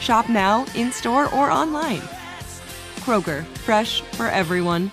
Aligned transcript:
Shop 0.00 0.28
now, 0.28 0.66
in 0.74 0.92
store, 0.92 1.32
or 1.34 1.50
online. 1.50 2.02
Kroger, 3.00 3.44
fresh 3.58 4.00
for 4.16 4.26
everyone. 4.26 4.90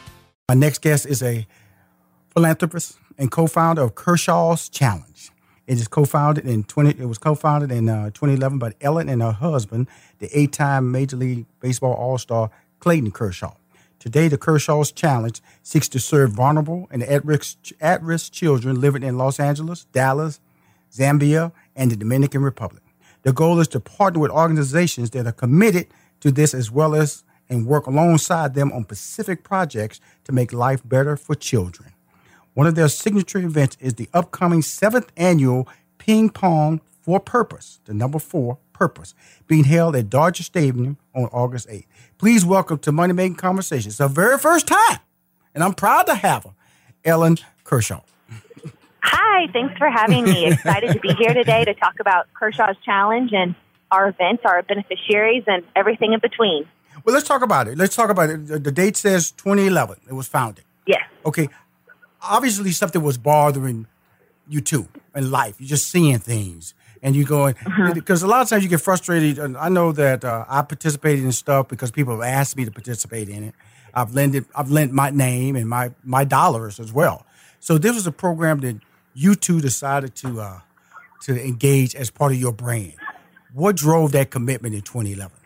My 0.49 0.55
next 0.55 0.81
guest 0.81 1.05
is 1.05 1.23
a 1.23 1.47
philanthropist 2.31 2.97
and 3.17 3.31
co-founder 3.31 3.81
of 3.81 3.95
Kershaw's 3.95 4.69
Challenge. 4.69 5.31
It 5.67 5.77
is 5.77 5.87
co-founded 5.87 6.45
in 6.45 6.63
20. 6.63 7.01
It 7.01 7.05
was 7.05 7.17
co-founded 7.17 7.71
in 7.71 7.87
uh, 7.87 8.07
2011 8.07 8.59
by 8.59 8.73
Ellen 8.81 9.07
and 9.07 9.21
her 9.21 9.31
husband, 9.31 9.87
the 10.19 10.27
eight-time 10.37 10.91
Major 10.91 11.15
League 11.15 11.45
Baseball 11.59 11.93
All-Star 11.93 12.51
Clayton 12.79 13.11
Kershaw. 13.11 13.53
Today, 13.99 14.27
the 14.27 14.37
Kershaw's 14.37 14.91
Challenge 14.91 15.39
seeks 15.61 15.87
to 15.89 15.99
serve 15.99 16.31
vulnerable 16.31 16.87
and 16.89 17.03
at-risk, 17.03 17.57
at-risk 17.79 18.33
children 18.33 18.81
living 18.81 19.03
in 19.03 19.17
Los 19.17 19.39
Angeles, 19.39 19.85
Dallas, 19.93 20.39
Zambia, 20.91 21.51
and 21.75 21.91
the 21.91 21.95
Dominican 21.95 22.41
Republic. 22.41 22.81
The 23.23 23.33
goal 23.33 23.59
is 23.59 23.67
to 23.69 23.79
partner 23.79 24.19
with 24.19 24.31
organizations 24.31 25.11
that 25.11 25.27
are 25.27 25.31
committed 25.31 25.87
to 26.21 26.31
this 26.31 26.53
as 26.53 26.71
well 26.71 26.95
as 26.95 27.23
and 27.49 27.67
work 27.67 27.85
alongside 27.85 28.53
them 28.53 28.71
on 28.71 28.83
specific 28.83 29.43
projects 29.43 29.99
to 30.23 30.31
make 30.31 30.53
life 30.53 30.81
better 30.85 31.17
for 31.17 31.35
children. 31.35 31.91
One 32.53 32.65
of 32.65 32.75
their 32.75 32.87
signature 32.87 33.39
events 33.39 33.77
is 33.79 33.95
the 33.95 34.09
upcoming 34.13 34.61
seventh 34.61 35.11
annual 35.17 35.67
Ping 35.97 36.29
Pong 36.29 36.81
for 37.01 37.19
Purpose, 37.19 37.79
the 37.85 37.93
number 37.93 38.19
four 38.19 38.57
purpose, 38.73 39.13
being 39.47 39.65
held 39.65 39.95
at 39.95 40.09
Dodger 40.09 40.43
Stadium 40.43 40.97
on 41.13 41.25
August 41.25 41.69
8th. 41.69 41.85
Please 42.17 42.43
welcome 42.43 42.79
to 42.79 42.91
Money 42.91 43.13
Making 43.13 43.35
Conversations, 43.35 43.97
the 43.97 44.07
very 44.07 44.37
first 44.37 44.67
time, 44.67 44.99
and 45.53 45.63
I'm 45.63 45.73
proud 45.73 46.03
to 46.03 46.15
have 46.15 46.45
her, 46.45 46.53
Ellen 47.05 47.37
Kershaw. 47.63 48.01
Hi, 49.41 49.47
thanks 49.51 49.75
for 49.75 49.89
having 49.89 50.23
me. 50.25 50.45
Excited 50.45 50.93
to 50.93 50.99
be 50.99 51.15
here 51.17 51.33
today 51.33 51.65
to 51.65 51.73
talk 51.73 51.99
about 51.99 52.27
Kershaw's 52.39 52.75
Challenge 52.85 53.31
and 53.33 53.55
our 53.89 54.09
events, 54.09 54.43
our 54.45 54.61
beneficiaries, 54.61 55.45
and 55.47 55.63
everything 55.75 56.13
in 56.13 56.19
between. 56.19 56.67
Well, 57.03 57.15
let's 57.15 57.27
talk 57.27 57.41
about 57.41 57.67
it. 57.67 57.75
Let's 57.75 57.95
talk 57.95 58.11
about 58.11 58.29
it. 58.29 58.63
The, 58.63 58.71
date 58.71 58.97
says 58.97 59.31
2011. 59.31 59.97
It 60.07 60.13
was 60.13 60.27
founded. 60.27 60.63
Yes. 60.85 61.01
Okay. 61.25 61.49
Obviously, 62.21 62.71
something 62.71 63.01
was 63.01 63.17
bothering 63.17 63.87
you 64.47 64.61
too 64.61 64.87
in 65.15 65.31
life. 65.31 65.55
You're 65.59 65.69
just 65.69 65.89
seeing 65.89 66.19
things. 66.19 66.75
And 67.01 67.15
you're 67.15 67.25
going 67.25 67.55
because 67.95 68.21
a 68.21 68.27
lot 68.27 68.43
of 68.43 68.49
times 68.49 68.61
you 68.61 68.69
get 68.69 68.81
frustrated. 68.81 69.39
And 69.39 69.57
I 69.57 69.69
know 69.69 69.91
that 69.91 70.23
uh, 70.23 70.45
I 70.47 70.61
participated 70.61 71.25
in 71.25 71.31
stuff 71.31 71.67
because 71.67 71.89
people 71.89 72.13
have 72.13 72.31
asked 72.31 72.55
me 72.57 72.65
to 72.65 72.71
participate 72.71 73.27
in 73.27 73.43
it. 73.43 73.55
I've 73.91 74.13
lended, 74.13 74.45
I've 74.55 74.69
lent 74.69 74.91
my 74.91 75.09
name 75.09 75.55
and 75.55 75.67
my 75.67 75.93
my 76.03 76.25
dollars 76.25 76.79
as 76.79 76.93
well. 76.93 77.25
So 77.59 77.79
this 77.79 77.95
was 77.95 78.05
a 78.05 78.11
program 78.11 78.59
that 78.59 78.79
you 79.13 79.35
two 79.35 79.61
decided 79.61 80.15
to 80.17 80.41
uh, 80.41 80.59
to 81.21 81.43
engage 81.43 81.95
as 81.95 82.09
part 82.09 82.31
of 82.31 82.39
your 82.39 82.53
brand. 82.53 82.95
What 83.53 83.75
drove 83.75 84.13
that 84.13 84.31
commitment 84.31 84.75
in 84.75 84.81
2011? 84.81 85.37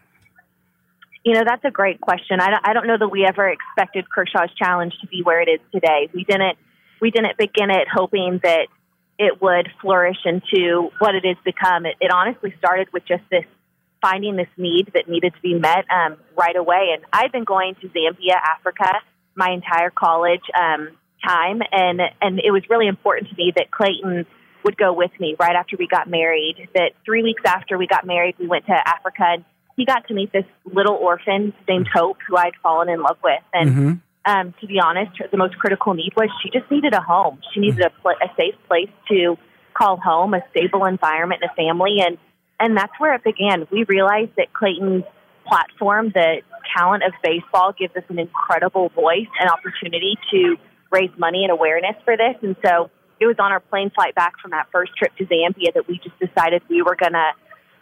You 1.23 1.33
know, 1.33 1.43
that's 1.43 1.65
a 1.65 1.71
great 1.71 1.99
question. 1.99 2.39
I 2.39 2.51
don't, 2.51 2.67
I 2.67 2.73
don't 2.73 2.85
know 2.85 2.97
that 2.99 3.09
we 3.09 3.25
ever 3.25 3.49
expected 3.49 4.05
Kershaw's 4.09 4.53
Challenge 4.55 4.93
to 5.01 5.07
be 5.07 5.21
where 5.23 5.41
it 5.41 5.49
is 5.49 5.59
today. 5.73 6.07
We 6.13 6.23
didn't 6.23 6.57
we 7.01 7.11
didn't 7.11 7.37
begin 7.37 7.71
it 7.71 7.87
hoping 7.91 8.39
that 8.43 8.67
it 9.17 9.41
would 9.41 9.69
flourish 9.81 10.17
into 10.25 10.89
what 10.99 11.15
it 11.15 11.25
has 11.25 11.37
become. 11.43 11.85
It, 11.85 11.95
it 11.99 12.11
honestly 12.11 12.53
started 12.57 12.87
with 12.93 13.05
just 13.05 13.23
this 13.31 13.45
finding 14.01 14.35
this 14.35 14.47
need 14.55 14.91
that 14.93 15.09
needed 15.09 15.33
to 15.33 15.41
be 15.41 15.55
met 15.55 15.85
um, 15.89 16.17
right 16.37 16.55
away. 16.55 16.89
And 16.93 17.03
I've 17.11 17.31
been 17.31 17.43
going 17.43 17.75
to 17.81 17.89
Zambia, 17.89 18.35
Africa, 18.35 18.99
my 19.35 19.49
entire 19.49 19.89
college 19.89 20.43
um, 20.53 20.89
time, 21.25 21.61
and 21.71 22.01
and 22.21 22.39
it 22.39 22.51
was 22.51 22.63
really 22.69 22.87
important 22.87 23.29
to 23.29 23.35
me 23.35 23.53
that 23.55 23.71
Clayton 23.71 24.25
would 24.63 24.77
go 24.77 24.93
with 24.93 25.11
me 25.19 25.35
right 25.39 25.55
after 25.55 25.77
we 25.77 25.87
got 25.87 26.09
married. 26.09 26.69
That 26.73 26.91
three 27.05 27.23
weeks 27.23 27.41
after 27.45 27.77
we 27.77 27.87
got 27.87 28.05
married, 28.05 28.35
we 28.39 28.47
went 28.47 28.65
to 28.67 28.73
Africa, 28.73 29.23
and 29.23 29.45
he 29.77 29.85
got 29.85 30.07
to 30.07 30.13
meet 30.13 30.31
this 30.31 30.45
little 30.65 30.95
orphan 30.95 31.53
named 31.67 31.87
Hope, 31.93 32.17
who 32.27 32.37
I'd 32.37 32.55
fallen 32.61 32.89
in 32.89 33.01
love 33.01 33.17
with, 33.23 33.41
and. 33.53 33.69
Mm-hmm. 33.69 33.91
Um, 34.27 34.55
to 34.59 34.65
be 34.65 34.79
honest, 34.79 35.11
the 35.29 35.37
most 35.37 35.55
critical 35.59 35.93
need 35.93 36.11
was 36.17 36.29
she 36.41 36.49
just 36.49 36.71
needed 36.71 36.95
a 36.95 36.99
home. 36.99 37.39
She 37.53 37.59
needed 37.59 37.81
a, 37.85 37.91
pl- 37.91 38.17
a 38.19 38.27
safe 38.35 38.55
place 38.67 38.89
to 39.09 39.37
call 39.75 39.97
home, 39.97 40.33
a 40.33 40.41
stable 40.49 40.85
environment, 40.85 41.43
and 41.43 41.51
a 41.51 41.53
family, 41.53 41.97
and 41.99 42.17
and 42.59 42.75
that's 42.75 42.93
where 42.97 43.13
it 43.13 43.23
began. 43.23 43.67
We 43.71 43.83
realized 43.83 44.31
that 44.37 44.51
Clayton's 44.51 45.03
platform, 45.47 46.11
the 46.13 46.41
talent 46.75 47.03
of 47.03 47.13
baseball, 47.23 47.73
gives 47.77 47.95
us 47.95 48.03
an 48.09 48.19
incredible 48.19 48.89
voice 48.89 49.27
and 49.39 49.49
opportunity 49.49 50.17
to 50.31 50.57
raise 50.95 51.11
money 51.17 51.43
and 51.43 51.51
awareness 51.51 51.95
for 52.05 52.15
this. 52.15 52.35
And 52.41 52.55
so 52.65 52.89
it 53.19 53.25
was 53.27 53.35
on 53.39 53.51
our 53.51 53.59
plane 53.59 53.91
flight 53.93 54.15
back 54.15 54.39
from 54.41 54.51
that 54.51 54.67
first 54.71 54.91
trip 54.97 55.15
to 55.17 55.25
Zambia 55.25 55.73
that 55.73 55.87
we 55.87 55.99
just 55.99 56.17
decided 56.19 56.61
we 56.69 56.81
were 56.81 56.95
going 56.95 57.13
to 57.13 57.31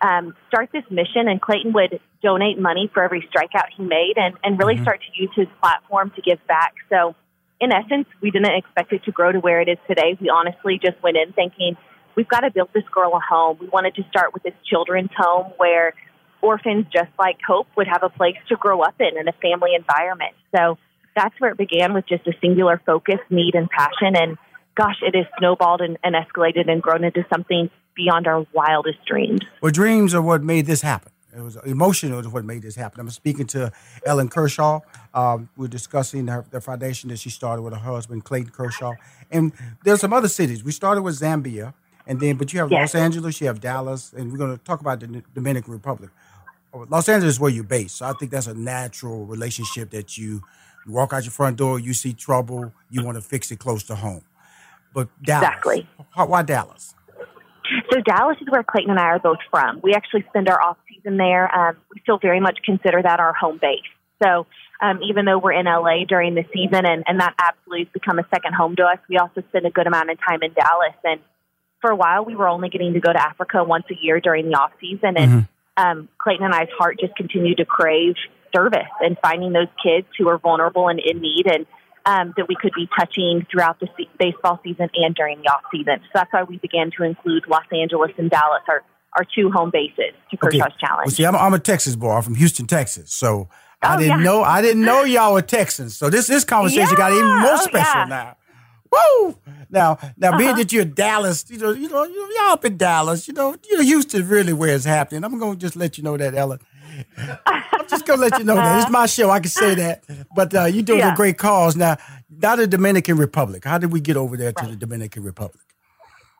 um, 0.01 0.35
start 0.47 0.69
this 0.73 0.83
mission. 0.89 1.27
And 1.27 1.39
Clayton 1.39 1.73
would 1.73 1.99
donate 2.21 2.59
money 2.59 2.89
for 2.93 3.03
every 3.03 3.21
strikeout 3.21 3.69
he 3.77 3.83
made 3.83 4.13
and, 4.17 4.35
and 4.43 4.57
really 4.57 4.81
start 4.81 5.01
to 5.01 5.21
use 5.21 5.31
his 5.35 5.47
platform 5.61 6.11
to 6.15 6.21
give 6.21 6.39
back. 6.47 6.73
So, 6.89 7.15
in 7.61 7.71
essence, 7.71 8.07
we 8.19 8.29
didn't 8.31 8.55
expect 8.55 8.91
it 8.91 9.03
to 9.05 9.11
grow 9.11 9.31
to 9.31 9.39
where 9.39 9.61
it 9.61 9.69
is 9.69 9.77
today. 9.87 10.17
We 10.19 10.29
honestly 10.29 10.79
just 10.83 11.01
went 11.01 11.15
in 11.15 11.31
thinking, 11.31 11.77
we've 12.15 12.27
got 12.27 12.41
to 12.41 12.51
build 12.51 12.69
this 12.73 12.83
girl 12.91 13.13
a 13.15 13.19
home. 13.19 13.57
We 13.59 13.67
wanted 13.67 13.95
to 13.95 14.03
start 14.09 14.33
with 14.33 14.43
this 14.43 14.55
children's 14.65 15.11
home 15.15 15.53
where 15.57 15.93
orphans, 16.41 16.87
just 16.91 17.11
like 17.17 17.37
Hope, 17.47 17.67
would 17.77 17.87
have 17.87 18.03
a 18.03 18.09
place 18.09 18.35
to 18.49 18.57
grow 18.57 18.81
up 18.81 18.95
in 18.99 19.17
and 19.17 19.29
a 19.29 19.33
family 19.33 19.75
environment. 19.75 20.33
So, 20.53 20.77
that's 21.15 21.39
where 21.39 21.51
it 21.51 21.57
began 21.57 21.93
with 21.93 22.05
just 22.07 22.27
a 22.27 22.33
singular 22.41 22.81
focus, 22.85 23.19
need, 23.29 23.55
and 23.55 23.69
passion. 23.69 24.15
And 24.15 24.37
gosh, 24.75 24.97
it 25.01 25.15
has 25.15 25.25
snowballed 25.39 25.81
and, 25.81 25.97
and 26.03 26.15
escalated 26.15 26.69
and 26.69 26.81
grown 26.81 27.03
into 27.03 27.25
something 27.33 27.69
beyond 27.95 28.27
our 28.27 28.45
wildest 28.53 29.05
dreams. 29.05 29.41
Well, 29.61 29.71
dreams 29.71 30.13
are 30.13 30.21
what 30.21 30.43
made 30.43 30.65
this 30.65 30.81
happen. 30.81 31.11
It 31.35 31.41
was 31.41 31.57
emotional 31.65 32.17
was 32.17 32.27
what 32.27 32.45
made 32.45 32.61
this 32.61 32.75
happen. 32.75 32.99
I'm 32.99 33.09
speaking 33.09 33.47
to 33.47 33.71
Ellen 34.05 34.29
Kershaw. 34.29 34.81
Um, 35.13 35.49
we're 35.57 35.67
discussing 35.67 36.27
her, 36.27 36.45
the 36.51 36.61
foundation 36.61 37.09
that 37.09 37.17
she 37.17 37.31
started 37.31 37.63
with 37.63 37.73
her 37.73 37.79
husband 37.79 38.23
Clayton 38.23 38.51
Kershaw, 38.51 38.93
and 39.31 39.51
there's 39.83 40.01
some 40.01 40.13
other 40.13 40.27
cities. 40.27 40.63
We 40.63 40.71
started 40.71 41.01
with 41.01 41.19
Zambia, 41.19 41.73
and 42.05 42.19
then 42.19 42.35
but 42.37 42.53
you 42.53 42.59
have 42.59 42.71
Yes. 42.71 42.93
Los 42.93 43.01
Angeles, 43.01 43.41
you 43.41 43.47
have 43.47 43.59
Dallas, 43.59 44.13
and 44.13 44.31
we're 44.31 44.37
going 44.37 44.55
to 44.55 44.63
talk 44.63 44.79
about 44.81 44.99
the 44.99 45.23
Dominican 45.33 45.73
Republic. 45.73 46.11
Los 46.89 47.09
Angeles 47.09 47.35
is 47.35 47.39
where 47.39 47.51
you're 47.51 47.63
based, 47.63 47.97
so 47.97 48.05
I 48.05 48.13
think 48.13 48.31
that's 48.31 48.47
a 48.47 48.53
natural 48.53 49.25
relationship 49.25 49.89
that 49.91 50.17
you, 50.17 50.41
you 50.85 50.93
walk 50.93 51.13
out 51.13 51.23
your 51.23 51.31
front 51.31 51.57
door, 51.57 51.79
you 51.79 51.93
see 51.93 52.13
trouble, 52.13 52.73
you 52.89 53.03
want 53.03 53.15
to 53.15 53.21
fix 53.21 53.51
it 53.51 53.59
close 53.59 53.83
to 53.83 53.95
home. 53.95 54.23
But 54.93 55.09
Dallas, 55.23 55.47
Exactly. 55.47 55.87
Why- 56.15 56.43
Dallas? 56.43 56.95
So 57.91 58.01
Dallas 58.01 58.37
is 58.41 58.47
where 58.49 58.63
Clayton 58.63 58.91
and 58.91 58.99
I 58.99 59.05
are 59.05 59.19
both 59.19 59.39
from. 59.49 59.79
We 59.81 59.93
actually 59.93 60.25
spend 60.29 60.49
our 60.49 60.61
off 60.61 60.77
season 60.87 61.17
there. 61.17 61.53
Um, 61.55 61.77
we 61.93 62.01
still 62.01 62.19
very 62.19 62.39
much 62.39 62.59
consider 62.63 63.01
that 63.01 63.19
our 63.19 63.33
home 63.33 63.57
base. 63.59 63.81
So 64.21 64.45
um, 64.81 64.99
even 65.01 65.25
though 65.25 65.39
we're 65.39 65.53
in 65.53 65.65
LA 65.65 66.03
during 66.07 66.35
the 66.35 66.43
season 66.53 66.85
and, 66.85 67.03
and 67.07 67.19
that 67.19 67.33
absolutely 67.39 67.85
has 67.85 67.93
become 67.93 68.19
a 68.19 68.27
second 68.33 68.53
home 68.53 68.75
to 68.75 68.83
us, 68.83 68.99
we 69.09 69.17
also 69.17 69.41
spend 69.49 69.65
a 69.65 69.69
good 69.69 69.87
amount 69.87 70.11
of 70.11 70.17
time 70.27 70.43
in 70.43 70.53
Dallas. 70.53 70.95
And 71.03 71.21
for 71.81 71.89
a 71.89 71.95
while, 71.95 72.25
we 72.25 72.35
were 72.35 72.47
only 72.47 72.69
getting 72.69 72.93
to 72.93 72.99
go 72.99 73.11
to 73.11 73.21
Africa 73.21 73.63
once 73.63 73.85
a 73.89 73.95
year 73.99 74.19
during 74.19 74.49
the 74.49 74.55
off 74.55 74.71
season. 74.79 75.17
And 75.17 75.31
mm-hmm. 75.31 75.83
um, 75.83 76.09
Clayton 76.17 76.45
and 76.45 76.53
I's 76.53 76.69
heart 76.77 76.99
just 76.99 77.15
continued 77.15 77.57
to 77.57 77.65
crave 77.65 78.15
service 78.55 78.89
and 79.01 79.17
finding 79.21 79.53
those 79.53 79.67
kids 79.81 80.07
who 80.17 80.27
are 80.29 80.37
vulnerable 80.37 80.87
and 80.87 80.99
in 80.99 81.19
need 81.19 81.45
and 81.47 81.65
um, 82.05 82.33
that 82.37 82.47
we 82.47 82.55
could 82.55 82.73
be 82.75 82.87
touching 82.97 83.45
throughout 83.49 83.79
the 83.79 83.87
se- 83.97 84.09
baseball 84.19 84.59
season 84.63 84.89
and 84.93 85.15
during 85.15 85.41
the 85.41 85.47
off 85.49 85.61
season. 85.71 85.99
So 86.01 86.09
that's 86.15 86.33
why 86.33 86.43
we 86.43 86.57
began 86.57 86.91
to 86.97 87.03
include 87.03 87.45
Los 87.47 87.63
Angeles 87.71 88.11
and 88.17 88.29
Dallas, 88.29 88.61
our, 88.67 88.83
our 89.17 89.25
two 89.35 89.51
home 89.51 89.71
bases 89.71 90.13
to 90.31 90.37
Kershaw's 90.37 90.61
okay. 90.61 90.75
Challenge. 90.79 91.07
Well, 91.07 91.15
see, 91.15 91.25
I'm, 91.25 91.35
I'm, 91.35 91.53
a 91.53 91.59
Texas 91.59 91.95
boy. 91.95 92.11
I'm 92.11 92.23
from 92.23 92.35
Houston, 92.35 92.67
Texas. 92.67 93.13
So 93.13 93.47
I 93.81 93.95
oh, 93.95 93.99
didn't 93.99 94.19
yeah. 94.19 94.25
know 94.25 94.43
I 94.43 94.61
didn't 94.61 94.83
know 94.83 95.03
y'all 95.03 95.33
were 95.33 95.41
Texans. 95.41 95.95
So 95.95 96.09
this 96.09 96.27
this 96.27 96.43
conversation 96.43 96.89
yeah. 96.91 96.97
got 96.97 97.13
even 97.13 97.39
more 97.41 97.53
oh, 97.53 97.61
special 97.61 98.01
yeah. 98.01 98.05
now. 98.05 98.37
Woo! 98.91 99.37
Now, 99.71 99.97
now, 100.17 100.29
uh-huh. 100.29 100.37
being 100.37 100.55
that 100.55 100.71
you're 100.71 100.85
Dallas, 100.85 101.45
you 101.49 101.57
know, 101.57 101.71
you 101.71 101.89
know, 101.89 102.03
y'all 102.05 102.53
up 102.53 102.63
in 102.63 102.77
Dallas, 102.77 103.27
you 103.27 103.33
know, 103.33 103.55
you 103.67 103.77
know, 103.77 103.83
Houston 103.83 104.27
really 104.27 104.53
where 104.53 104.75
it's 104.75 104.85
happening. 104.85 105.23
I'm 105.23 105.39
gonna 105.39 105.55
just 105.55 105.75
let 105.75 105.97
you 105.97 106.03
know 106.03 106.15
that, 106.15 106.35
Ellen. 106.35 106.59
I'm 107.45 107.87
just 107.87 108.05
gonna 108.05 108.21
let 108.21 108.37
you 108.37 108.45
know 108.45 108.55
that 108.55 108.81
it's 108.81 108.91
my 108.91 109.05
show. 109.05 109.29
I 109.29 109.39
can 109.39 109.49
say 109.49 109.75
that, 109.75 110.03
but 110.35 110.53
uh, 110.53 110.65
you're 110.65 110.83
doing 110.83 110.99
yeah. 110.99 111.13
a 111.13 111.15
great 111.15 111.37
cause 111.37 111.75
now. 111.75 111.97
Now 112.29 112.55
the 112.55 112.67
Dominican 112.67 113.17
Republic. 113.17 113.63
How 113.65 113.77
did 113.77 113.91
we 113.91 113.99
get 113.99 114.17
over 114.17 114.37
there 114.37 114.51
to 114.51 114.65
the 114.65 114.75
Dominican 114.75 115.23
Republic? 115.23 115.61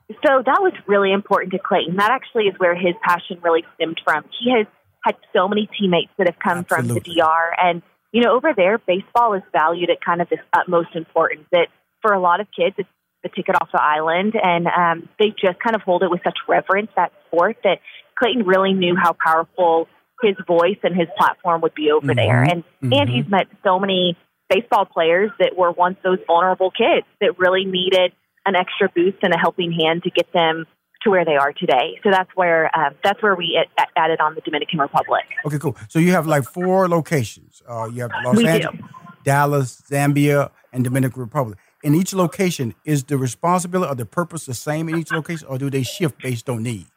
So 0.10 0.44
that 0.46 0.60
was 0.62 0.74
really 0.88 1.12
important 1.12 1.54
to 1.54 1.60
Clayton. 1.60 1.96
That 1.96 2.12
actually 2.12 2.46
is 2.46 2.56
where 2.58 2.76
his 2.76 2.94
passion 3.04 3.40
really 3.42 3.64
stemmed 3.76 4.02
from. 4.04 4.26
He 4.40 4.52
has 4.52 4.68
had 5.04 5.16
so 5.34 5.48
many 5.48 5.70
teammates 5.80 6.12
that 6.18 6.28
have 6.28 6.40
come 6.40 6.60
Absolutely. 6.60 7.00
from 7.00 7.14
the 7.14 7.22
DR, 7.22 7.54
and 7.58 7.82
you 8.12 8.22
know, 8.22 8.36
over 8.36 8.54
there, 8.56 8.78
baseball 8.78 9.34
is 9.34 9.42
valued 9.52 9.90
at 9.90 10.02
kind 10.02 10.22
of 10.22 10.30
this 10.30 10.40
utmost 10.54 10.96
importance. 10.96 11.46
That 11.52 11.68
for 12.02 12.14
a 12.14 12.20
lot 12.20 12.42
of 12.42 12.48
kids, 12.56 12.76
it's 12.78 12.90
the 13.24 13.30
ticket 13.30 13.56
off 13.56 13.70
the 13.72 13.82
island, 13.82 14.34
and 14.42 14.68
um, 14.68 15.10
they 15.18 15.30
just 15.30 15.60
kind 15.60 15.76
of 15.76 15.82
hold 15.82 16.04
it 16.04 16.12
with 16.12 16.22
such 16.24 16.38
reverence 16.48 16.90
that 16.96 17.12
sport 17.28 17.58
that 17.64 17.80
Clayton 18.16 18.46
really 18.46 18.74
knew 18.74 18.96
how 18.96 19.16
powerful 19.26 19.88
his 20.22 20.36
voice 20.48 20.78
and 20.84 20.96
his 20.96 21.08
platform 21.18 21.62
would 21.62 21.74
be 21.74 21.92
over 21.92 22.08
mm-hmm. 22.08 22.16
there. 22.16 22.44
And 22.44 22.64
mm-hmm. 22.64 22.94
and 22.94 23.10
he's 23.10 23.28
met 23.28 23.48
so 23.64 23.80
many 23.80 24.18
baseball 24.50 24.86
players 24.86 25.32
that 25.40 25.58
were 25.58 25.72
once 25.72 25.98
those 26.04 26.20
vulnerable 26.28 26.72
kids 26.72 27.08
that 27.22 27.38
really 27.40 27.66
needed 27.66 28.12
an 28.46 28.56
extra 28.56 28.90
boost 28.94 29.18
and 29.24 29.34
a 29.34 29.38
helping 29.38 29.72
hand 29.72 30.04
to 30.04 30.10
get 30.10 30.32
them 30.34 30.66
to 31.04 31.10
where 31.10 31.26
they 31.26 31.36
are 31.36 31.54
today. 31.54 32.00
So 32.04 32.10
that's 32.12 32.30
where 32.36 32.68
uh, 32.76 32.92
that's 33.04 33.22
where 33.22 33.36
we 33.36 33.60
added 33.96 34.20
on 34.20 34.36
the 34.36 34.42
Dominican 34.42 34.80
Republic. 34.80 35.24
Okay, 35.46 35.60
cool. 35.60 35.76
So 35.90 36.00
you 36.00 36.12
have 36.12 36.28
like 36.28 36.44
four 36.44 36.88
locations. 36.88 37.62
Uh, 37.68 37.86
you 37.86 38.02
have 38.02 38.12
Los 38.24 38.38
we 38.38 38.48
Angeles, 38.48 38.80
do. 38.80 38.88
Dallas, 39.24 39.82
Zambia, 39.90 40.52
and 40.72 40.84
Dominican 40.84 41.22
Republic. 41.22 41.58
In 41.84 41.96
each 41.96 42.14
location, 42.14 42.74
is 42.86 43.04
the 43.04 43.18
responsibility 43.18 43.92
or 43.92 43.96
the 43.96 44.06
purpose 44.06 44.46
the 44.46 44.54
same 44.54 44.88
in 44.88 44.98
each 44.98 45.12
location, 45.12 45.48
or 45.50 45.58
do 45.58 45.70
they 45.70 45.84
shift 45.84 46.22
based 46.22 46.50
on 46.50 46.64
need? 46.64 46.88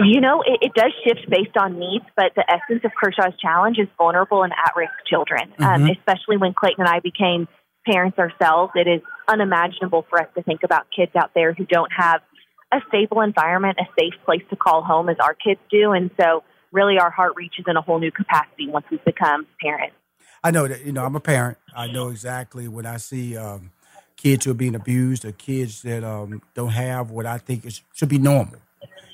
You 0.00 0.20
know, 0.20 0.42
it, 0.42 0.58
it, 0.62 0.74
does 0.74 0.92
shift 1.04 1.28
based 1.28 1.56
on 1.56 1.78
needs, 1.78 2.04
but 2.16 2.32
the 2.36 2.44
essence 2.48 2.84
of 2.84 2.92
Kershaw's 2.94 3.36
challenge 3.40 3.78
is 3.78 3.88
vulnerable 3.98 4.44
and 4.44 4.52
at 4.52 4.76
risk 4.76 4.92
children, 5.08 5.52
um, 5.58 5.64
mm-hmm. 5.64 5.84
um, 5.84 5.90
especially 5.90 6.36
when 6.36 6.54
Clayton 6.54 6.84
and 6.84 6.88
I 6.88 7.00
became 7.00 7.48
parents 7.84 8.16
ourselves. 8.16 8.72
It 8.76 8.86
is 8.86 9.00
unimaginable 9.26 10.06
for 10.08 10.20
us 10.20 10.28
to 10.36 10.42
think 10.42 10.60
about 10.62 10.86
kids 10.94 11.12
out 11.16 11.32
there 11.34 11.52
who 11.52 11.64
don't 11.64 11.90
have 11.96 12.20
a 12.72 12.78
stable 12.88 13.22
environment, 13.22 13.78
a 13.80 13.86
safe 13.98 14.14
place 14.24 14.42
to 14.50 14.56
call 14.56 14.84
home 14.84 15.08
as 15.08 15.16
our 15.20 15.34
kids 15.34 15.60
do. 15.68 15.90
And 15.90 16.10
so, 16.20 16.44
really, 16.70 16.98
our 16.98 17.10
heart 17.10 17.32
reaches 17.34 17.64
in 17.66 17.76
a 17.76 17.80
whole 17.80 17.98
new 17.98 18.12
capacity 18.12 18.68
once 18.68 18.86
we 18.90 18.98
become 19.04 19.46
parents. 19.60 19.96
I 20.44 20.52
know 20.52 20.68
that, 20.68 20.84
you 20.84 20.92
know, 20.92 21.04
I'm 21.04 21.16
a 21.16 21.20
parent. 21.20 21.58
I 21.74 21.88
know 21.88 22.08
exactly 22.08 22.68
when 22.68 22.86
I 22.86 22.98
see 22.98 23.36
um, 23.36 23.72
kids 24.16 24.44
who 24.44 24.52
are 24.52 24.54
being 24.54 24.76
abused 24.76 25.24
or 25.24 25.32
kids 25.32 25.82
that 25.82 26.04
um, 26.04 26.40
don't 26.54 26.70
have 26.70 27.10
what 27.10 27.26
I 27.26 27.38
think 27.38 27.64
is, 27.64 27.82
should 27.94 28.08
be 28.08 28.18
normal 28.18 28.60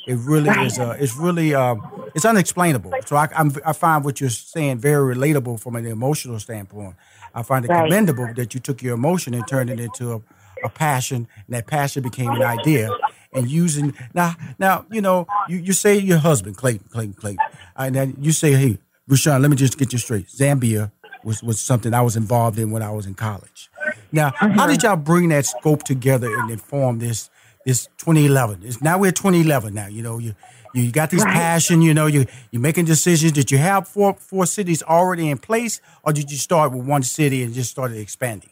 it 0.07 0.17
really 0.17 0.51
is. 0.65 0.79
Uh, 0.79 0.97
it's 0.99 1.17
really 1.17 1.55
uh, 1.55 1.77
it's 2.15 2.25
unexplainable. 2.25 2.93
So 3.07 3.17
I, 3.17 3.29
I'm, 3.35 3.53
i 3.65 3.73
find 3.73 4.05
what 4.05 4.21
you're 4.21 4.31
saying 4.31 4.79
very 4.79 5.15
relatable 5.15 5.61
from 5.61 5.77
an 5.77 5.87
emotional 5.87 6.39
standpoint. 6.39 6.97
I 7.35 7.43
find 7.43 7.65
it 7.65 7.69
right. 7.69 7.85
commendable 7.85 8.33
that 8.37 8.55
you 8.55 8.61
took 8.61 8.83
your 8.83 8.95
emotion 8.95 9.35
and 9.35 9.47
turned 9.49 9.71
it 9.71 9.81
into 9.81 10.13
a, 10.13 10.23
a, 10.65 10.69
passion, 10.69 11.27
and 11.47 11.57
that 11.57 11.67
passion 11.67 12.03
became 12.03 12.31
an 12.31 12.43
idea. 12.43 12.91
And 13.33 13.51
using 13.51 13.95
now, 14.15 14.37
now 14.59 14.87
you 14.91 15.01
know, 15.01 15.27
you, 15.49 15.59
you 15.59 15.73
say 15.73 15.99
your 15.99 16.19
husband 16.19 16.57
Clayton, 16.57 16.89
Clayton, 16.91 17.15
Clayton, 17.15 17.45
and 17.77 17.95
then 17.95 18.17
you 18.21 18.31
say, 18.31 18.53
hey, 18.53 18.79
Rushion, 19.09 19.43
let 19.43 19.51
me 19.51 19.57
just 19.57 19.77
get 19.79 19.93
you 19.93 19.99
straight. 19.99 20.29
Zambia 20.29 20.93
was 21.25 21.43
was 21.43 21.59
something 21.59 21.93
I 21.95 22.03
was 22.03 22.17
involved 22.17 22.59
in 22.59 22.71
when 22.71 22.83
I 22.83 22.91
was 22.91 23.07
in 23.07 23.15
college. 23.15 23.71
Now, 24.13 24.31
mm-hmm. 24.31 24.57
how 24.57 24.67
did 24.67 24.83
y'all 24.83 24.97
bring 24.97 25.31
that 25.31 25.47
scope 25.47 25.83
together 25.83 26.33
and 26.33 26.51
inform 26.51 27.01
this 27.01 27.31
it's 27.65 27.87
2011. 27.99 28.63
It's 28.65 28.83
now 28.83 28.99
we're 28.99 29.13
2011 29.13 29.75
now. 29.75 29.87
You 29.87 30.03
know, 30.03 30.19
you 30.19 30.35
you 30.75 30.91
got 30.91 31.11
this 31.11 31.25
right. 31.25 31.33
passion. 31.33 31.83
You 31.83 31.95
know, 31.95 32.07
you 32.07 32.27
you're 32.51 32.63
making 32.63 32.85
decisions. 32.85 33.33
Did 33.33 33.51
you 33.51 33.59
have 33.59 33.89
four 33.89 34.15
four 34.15 34.47
cities 34.47 34.83
already 34.83 35.31
in 35.31 35.39
place, 35.39 35.81
or 36.03 36.13
did 36.13 36.31
you 36.31 36.37
start 36.37 36.73
with 36.73 36.87
one 36.87 37.03
city 37.03 37.43
and 37.43 37.55
just 37.55 37.71
started 37.71 37.99
expanding? 37.99 38.51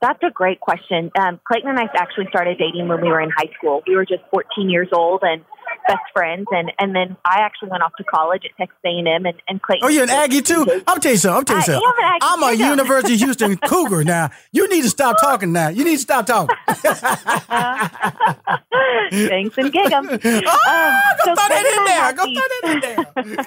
That's 0.00 0.22
a 0.22 0.30
great 0.30 0.60
question. 0.60 1.10
Um, 1.18 1.40
Clayton 1.48 1.70
and 1.70 1.78
I 1.78 1.84
actually 1.96 2.26
started 2.28 2.58
dating 2.58 2.88
when 2.88 3.00
we 3.00 3.08
were 3.08 3.20
in 3.20 3.30
high 3.30 3.50
school. 3.56 3.82
We 3.86 3.96
were 3.96 4.04
just 4.04 4.22
14 4.30 4.68
years 4.68 4.88
old, 4.92 5.22
and 5.22 5.44
best 5.86 6.02
friends, 6.12 6.46
and 6.50 6.72
and 6.78 6.94
then 6.94 7.16
I 7.24 7.40
actually 7.40 7.70
went 7.70 7.82
off 7.82 7.92
to 7.96 8.04
college 8.04 8.42
at 8.44 8.56
Texas 8.56 8.78
A&M, 8.84 9.06
and 9.26 9.34
and 9.48 9.62
Clayton. 9.62 9.84
Oh, 9.84 9.88
you're 9.88 10.04
an 10.04 10.10
Aggie 10.10 10.42
too. 10.42 10.66
I'm 10.86 11.00
tell 11.00 11.12
you 11.12 11.18
something. 11.18 11.38
I'm 11.38 11.62
tell 11.62 11.76
you 11.78 11.80
something. 11.80 12.18
I'm 12.22 12.42
a 12.42 12.52
University 12.52 13.14
of 13.14 13.20
Houston 13.20 13.56
Cougar 13.68 14.04
now. 14.04 14.30
You 14.52 14.68
need 14.68 14.82
to 14.82 14.90
stop 14.90 15.16
talking 15.20 15.52
now. 15.52 15.68
You 15.68 15.84
need 15.84 15.96
to 15.96 16.02
stop 16.02 16.26
talking. 16.26 16.56
Thanks 19.10 19.56
and 19.58 19.72
gig 19.72 19.92
'em. 19.92 20.08
Oh, 20.08 20.12
um, 20.12 20.18
go 20.20 21.24
so 21.24 21.34
throw 21.34 21.48
that 21.48 21.66
in 21.76 21.84
there. 21.84 22.12
Go 22.12 22.24
throw 22.24 22.34
that 22.34 22.62
in 22.64 22.80
there. 22.80 23.46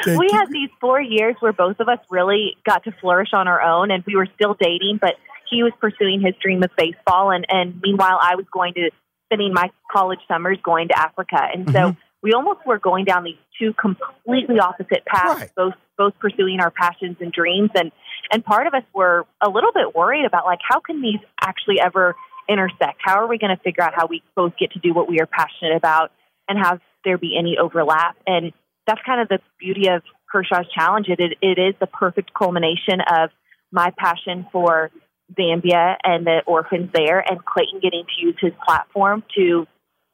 okay. 0.00 0.16
We 0.16 0.28
had 0.32 0.50
these 0.50 0.70
four 0.80 1.00
years 1.00 1.36
where 1.40 1.52
both 1.52 1.80
of 1.80 1.88
us 1.88 1.98
really 2.10 2.56
got 2.64 2.84
to 2.84 2.92
flourish 3.00 3.30
on 3.32 3.48
our 3.48 3.60
own, 3.60 3.90
and 3.90 4.04
we 4.06 4.16
were 4.16 4.28
still 4.34 4.54
dating, 4.58 4.98
but 5.00 5.14
he 5.50 5.62
was 5.62 5.72
pursuing 5.80 6.20
his 6.20 6.34
dream 6.40 6.62
of 6.62 6.70
baseball, 6.76 7.30
and 7.30 7.46
and 7.48 7.80
meanwhile 7.82 8.18
I 8.20 8.36
was 8.36 8.46
going 8.52 8.74
to 8.74 8.90
spending 9.26 9.52
my 9.52 9.70
college 9.92 10.20
summers 10.28 10.58
going 10.62 10.88
to 10.88 10.98
Africa. 10.98 11.38
And 11.52 11.66
so 11.66 11.78
mm-hmm. 11.78 12.00
we 12.22 12.32
almost 12.32 12.60
were 12.66 12.78
going 12.78 13.04
down 13.04 13.24
these 13.24 13.36
two 13.58 13.74
completely 13.74 14.58
opposite 14.58 15.04
paths, 15.06 15.40
right. 15.40 15.50
both 15.56 15.74
both 15.98 16.12
pursuing 16.18 16.60
our 16.60 16.70
passions 16.70 17.16
and 17.20 17.32
dreams. 17.32 17.70
And 17.74 17.92
and 18.30 18.44
part 18.44 18.66
of 18.66 18.74
us 18.74 18.82
were 18.94 19.26
a 19.40 19.48
little 19.48 19.72
bit 19.72 19.94
worried 19.94 20.24
about 20.24 20.44
like 20.44 20.60
how 20.66 20.80
can 20.80 21.02
these 21.02 21.20
actually 21.40 21.80
ever 21.80 22.14
intersect? 22.48 22.98
How 22.98 23.20
are 23.20 23.26
we 23.26 23.38
going 23.38 23.54
to 23.54 23.62
figure 23.62 23.82
out 23.82 23.94
how 23.94 24.06
we 24.06 24.22
both 24.34 24.52
get 24.58 24.72
to 24.72 24.78
do 24.78 24.94
what 24.94 25.08
we 25.08 25.20
are 25.20 25.26
passionate 25.26 25.76
about 25.76 26.12
and 26.48 26.58
have 26.58 26.80
there 27.04 27.18
be 27.18 27.36
any 27.38 27.56
overlap? 27.58 28.16
And 28.26 28.52
that's 28.86 29.00
kind 29.04 29.20
of 29.20 29.28
the 29.28 29.40
beauty 29.58 29.88
of 29.88 30.02
Kershaw's 30.30 30.66
challenge. 30.72 31.08
It, 31.08 31.20
it, 31.20 31.38
it 31.42 31.60
is 31.60 31.74
the 31.80 31.86
perfect 31.86 32.32
culmination 32.34 33.00
of 33.00 33.30
my 33.72 33.92
passion 33.98 34.46
for 34.52 34.90
Zambia 35.34 35.96
and 36.04 36.26
the 36.26 36.42
orphans 36.46 36.90
there, 36.94 37.18
and 37.18 37.44
Clayton 37.44 37.80
getting 37.80 38.04
to 38.04 38.26
use 38.26 38.36
his 38.40 38.52
platform 38.64 39.24
to 39.36 39.66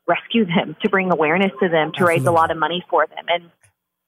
rescue 0.07 0.45
them, 0.47 0.76
to 0.83 0.88
bring 0.88 1.12
awareness 1.12 1.52
to 1.61 1.69
them, 1.69 1.92
to 1.92 2.02
Absolutely. 2.02 2.14
raise 2.14 2.26
a 2.26 2.33
lot 2.33 2.50
of 2.50 2.57
money 2.57 2.85
for 2.88 3.07
them. 3.07 3.25
And 3.28 3.50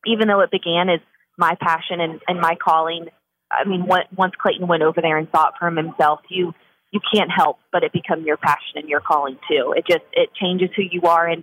even 0.07 0.29
though 0.29 0.41
it 0.41 0.51
began 0.51 0.89
as 0.89 1.01
my 1.39 1.57
passion 1.61 2.01
and, 2.01 2.21
and 2.27 2.41
my 2.41 2.57
calling, 2.57 3.07
I 3.51 3.69
mean, 3.69 3.87
what, 3.87 4.07
once 4.17 4.33
Clayton 4.41 4.67
went 4.67 4.83
over 4.83 5.01
there 5.01 5.17
and 5.17 5.29
saw 5.35 5.49
it 5.49 5.55
for 5.59 5.71
himself, 5.71 6.21
you 6.29 6.55
you 6.91 7.01
can't 7.13 7.29
help 7.29 7.59
but 7.73 7.83
it 7.83 7.93
become 7.93 8.23
your 8.23 8.37
passion 8.37 8.77
and 8.77 8.89
your 8.89 9.01
calling 9.01 9.37
too. 9.51 9.75
It 9.77 9.85
just 9.85 10.05
it 10.13 10.31
changes 10.41 10.71
who 10.77 10.83
you 10.83 11.03
are, 11.03 11.27
and 11.27 11.43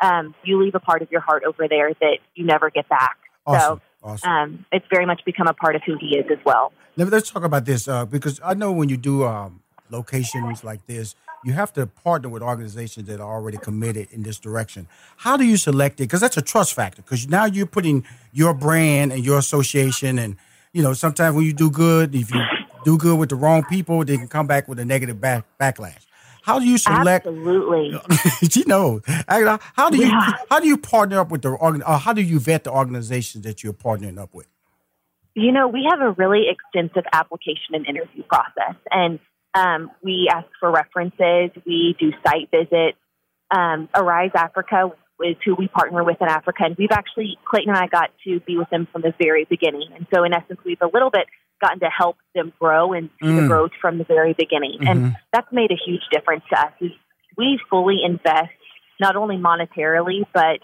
um, 0.00 0.34
you 0.44 0.62
leave 0.62 0.76
a 0.76 0.80
part 0.80 1.02
of 1.02 1.10
your 1.10 1.20
heart 1.20 1.42
over 1.44 1.66
there 1.68 1.92
that 1.92 2.18
you 2.34 2.46
never 2.46 2.70
get 2.70 2.88
back. 2.88 3.16
Awesome. 3.44 3.78
So 3.78 3.80
Awesome. 4.02 4.30
Um, 4.30 4.66
it's 4.72 4.86
very 4.90 5.06
much 5.06 5.24
become 5.24 5.46
a 5.46 5.54
part 5.54 5.76
of 5.76 5.82
who 5.84 5.96
he 5.96 6.16
is 6.16 6.26
as 6.30 6.38
well. 6.44 6.72
Now, 6.96 7.04
let's 7.04 7.30
talk 7.30 7.44
about 7.44 7.64
this 7.64 7.88
uh, 7.88 8.04
because 8.04 8.40
I 8.44 8.54
know 8.54 8.72
when 8.72 8.88
you 8.88 8.96
do 8.96 9.24
um, 9.24 9.60
locations 9.90 10.64
like 10.64 10.86
this, 10.86 11.14
you 11.44 11.52
have 11.52 11.72
to 11.74 11.86
partner 11.86 12.28
with 12.28 12.42
organizations 12.42 13.06
that 13.08 13.20
are 13.20 13.34
already 13.34 13.58
committed 13.58 14.08
in 14.12 14.22
this 14.22 14.38
direction. 14.38 14.86
How 15.16 15.36
do 15.36 15.44
you 15.44 15.56
select 15.56 16.00
it? 16.00 16.04
Because 16.04 16.20
that's 16.20 16.36
a 16.36 16.42
trust 16.42 16.74
factor. 16.74 17.02
Because 17.02 17.28
now 17.28 17.46
you're 17.46 17.66
putting 17.66 18.04
your 18.32 18.54
brand 18.54 19.12
and 19.12 19.24
your 19.24 19.38
association, 19.38 20.18
and 20.18 20.36
you 20.72 20.82
know 20.82 20.92
sometimes 20.92 21.34
when 21.34 21.44
you 21.44 21.52
do 21.52 21.70
good, 21.70 22.14
if 22.14 22.32
you 22.32 22.40
do 22.84 22.96
good 22.98 23.18
with 23.18 23.30
the 23.30 23.36
wrong 23.36 23.64
people, 23.64 24.04
they 24.04 24.16
can 24.16 24.28
come 24.28 24.46
back 24.46 24.68
with 24.68 24.78
a 24.78 24.84
negative 24.84 25.20
back, 25.20 25.44
backlash. 25.60 26.06
How 26.42 26.58
do 26.58 26.66
you 26.66 26.78
select? 26.78 27.26
Absolutely. 27.26 27.98
you 28.52 28.64
know, 28.66 29.00
how 29.74 29.90
do 29.90 29.98
you 29.98 30.06
yeah. 30.06 30.32
how 30.50 30.60
do 30.60 30.66
you 30.66 30.76
partner 30.76 31.20
up 31.20 31.30
with 31.30 31.42
the 31.42 31.50
organ? 31.50 31.82
Or 31.82 31.98
how 31.98 32.12
do 32.12 32.22
you 32.22 32.38
vet 32.38 32.64
the 32.64 32.72
organizations 32.72 33.44
that 33.44 33.62
you're 33.62 33.72
partnering 33.72 34.18
up 34.18 34.34
with? 34.34 34.46
You 35.34 35.52
know, 35.52 35.68
we 35.68 35.88
have 35.90 36.00
a 36.00 36.10
really 36.12 36.46
extensive 36.48 37.04
application 37.12 37.74
and 37.74 37.86
interview 37.86 38.22
process, 38.24 38.76
and 38.90 39.18
um, 39.54 39.90
we 40.02 40.28
ask 40.32 40.46
for 40.60 40.70
references. 40.70 41.50
We 41.64 41.96
do 41.98 42.12
site 42.26 42.50
visits. 42.50 42.98
Um, 43.50 43.88
Arise 43.94 44.30
Africa, 44.34 44.92
is 45.24 45.36
who 45.44 45.54
we 45.54 45.68
partner 45.68 46.04
with 46.04 46.16
in 46.20 46.28
Africa. 46.28 46.64
And 46.64 46.76
we've 46.76 46.92
actually, 46.92 47.38
Clayton 47.48 47.70
and 47.70 47.78
I 47.78 47.86
got 47.86 48.10
to 48.24 48.40
be 48.40 48.56
with 48.56 48.70
them 48.70 48.88
from 48.90 49.02
the 49.02 49.14
very 49.18 49.44
beginning. 49.44 49.88
And 49.94 50.06
so, 50.12 50.24
in 50.24 50.32
essence, 50.34 50.60
we've 50.64 50.80
a 50.80 50.88
little 50.92 51.10
bit 51.10 51.26
gotten 51.62 51.80
to 51.80 51.88
help 51.88 52.16
them 52.34 52.52
grow 52.60 52.92
and 52.92 53.08
see 53.20 53.28
mm. 53.28 53.40
the 53.40 53.46
growth 53.46 53.70
from 53.80 53.98
the 53.98 54.04
very 54.04 54.34
beginning. 54.34 54.78
Mm-hmm. 54.80 54.88
And 54.88 55.16
that's 55.32 55.50
made 55.52 55.70
a 55.70 55.78
huge 55.86 56.02
difference 56.12 56.42
to 56.52 56.60
us. 56.60 56.72
We 57.38 57.58
fully 57.70 57.98
invest 58.04 58.52
not 59.00 59.16
only 59.16 59.36
monetarily, 59.36 60.26
but 60.34 60.60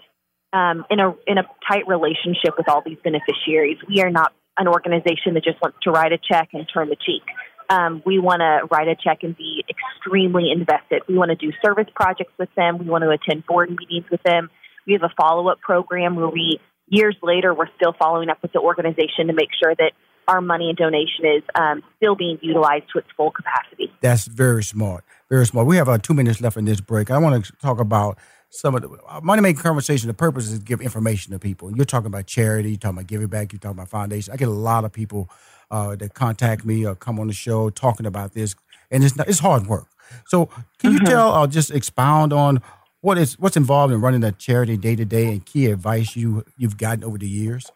um, 0.55 0.85
in 0.89 0.99
a 0.99 1.13
in 1.27 1.37
a 1.37 1.43
tight 1.67 1.87
relationship 1.87 2.57
with 2.57 2.67
all 2.69 2.81
these 2.85 2.97
beneficiaries. 3.03 3.77
We 3.87 4.01
are 4.01 4.09
not 4.09 4.33
an 4.57 4.67
organization 4.67 5.33
that 5.35 5.43
just 5.43 5.61
wants 5.61 5.77
to 5.83 5.91
write 5.91 6.11
a 6.11 6.17
check 6.17 6.49
and 6.53 6.67
turn 6.71 6.89
the 6.89 6.95
cheek. 6.95 7.23
Um, 7.69 8.01
we 8.05 8.19
want 8.19 8.41
to 8.41 8.67
write 8.71 8.87
a 8.87 8.95
check 8.95 9.19
and 9.21 9.37
be 9.37 9.63
extremely 9.69 10.51
invested. 10.51 11.03
We 11.07 11.17
want 11.17 11.29
to 11.29 11.35
do 11.35 11.53
service 11.63 11.87
projects 11.95 12.33
with 12.37 12.49
them. 12.55 12.79
We 12.79 12.85
want 12.85 13.03
to 13.03 13.11
attend 13.11 13.45
board 13.45 13.69
meetings 13.69 14.09
with 14.09 14.23
them. 14.23 14.49
We 14.87 14.93
have 14.93 15.03
a 15.03 15.13
follow 15.15 15.49
up 15.49 15.59
program 15.59 16.15
where 16.15 16.27
we, 16.27 16.59
years 16.87 17.15
later, 17.21 17.53
we're 17.53 17.69
still 17.75 17.93
following 17.97 18.29
up 18.29 18.41
with 18.41 18.53
the 18.53 18.59
organization 18.59 19.27
to 19.27 19.33
make 19.33 19.49
sure 19.61 19.75
that 19.75 19.91
our 20.29 20.41
money 20.41 20.69
and 20.69 20.77
donation 20.77 21.25
is 21.25 21.43
um, 21.55 21.81
still 21.97 22.15
being 22.15 22.37
utilized 22.41 22.85
to 22.93 22.99
its 22.99 23.07
full 23.17 23.31
capacity. 23.31 23.91
That's 24.01 24.25
very 24.25 24.63
smart. 24.63 25.03
Very 25.29 25.45
smart. 25.45 25.65
We 25.65 25.77
have 25.77 25.89
uh, 25.89 25.97
two 25.97 26.13
minutes 26.13 26.39
left 26.39 26.55
in 26.55 26.65
this 26.65 26.81
break. 26.81 27.09
I 27.09 27.17
want 27.17 27.43
to 27.43 27.51
talk 27.53 27.79
about 27.79 28.17
some 28.49 28.75
of 28.75 28.81
the 28.83 28.89
uh, 29.07 29.21
money 29.21 29.41
making 29.41 29.61
conversation. 29.61 30.07
The 30.07 30.13
purpose 30.13 30.49
is 30.49 30.59
to 30.59 30.65
give 30.65 30.81
information 30.81 31.33
to 31.33 31.39
people. 31.39 31.75
You're 31.75 31.85
talking 31.85 32.07
about 32.07 32.27
charity. 32.27 32.69
You're 32.69 32.77
talking 32.77 32.97
about 32.97 33.07
giving 33.07 33.27
back. 33.27 33.51
You're 33.51 33.59
talking 33.59 33.77
about 33.77 33.89
foundation. 33.89 34.31
I 34.31 34.37
get 34.37 34.47
a 34.47 34.51
lot 34.51 34.85
of 34.85 34.91
people 34.91 35.29
uh, 35.71 35.95
that 35.95 36.13
contact 36.13 36.63
me 36.63 36.85
or 36.85 36.95
come 36.95 37.19
on 37.19 37.27
the 37.27 37.33
show 37.33 37.69
talking 37.69 38.05
about 38.05 38.33
this, 38.33 38.55
and 38.91 39.03
it's 39.03 39.15
not, 39.15 39.27
it's 39.27 39.39
hard 39.39 39.67
work. 39.67 39.87
So, 40.27 40.47
can 40.79 40.93
you 40.93 40.97
mm-hmm. 40.97 41.05
tell 41.05 41.31
or 41.31 41.43
uh, 41.43 41.47
just 41.47 41.71
expound 41.71 42.33
on 42.33 42.61
what 43.01 43.17
is 43.17 43.37
what's 43.39 43.57
involved 43.57 43.93
in 43.93 44.01
running 44.01 44.23
a 44.23 44.31
charity 44.31 44.77
day 44.77 44.95
to 44.95 45.05
day 45.05 45.27
and 45.27 45.45
key 45.45 45.67
advice 45.67 46.15
you 46.15 46.43
you've 46.57 46.77
gotten 46.77 47.03
over 47.03 47.17
the 47.17 47.27
years? 47.27 47.71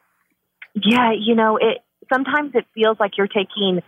Yeah, 0.74 1.12
you 1.16 1.36
know, 1.36 1.58
it 1.58 1.84
sometimes 2.14 2.52
it 2.54 2.66
feels 2.74 2.98
like 3.00 3.18
you're 3.18 3.28
taking 3.28 3.82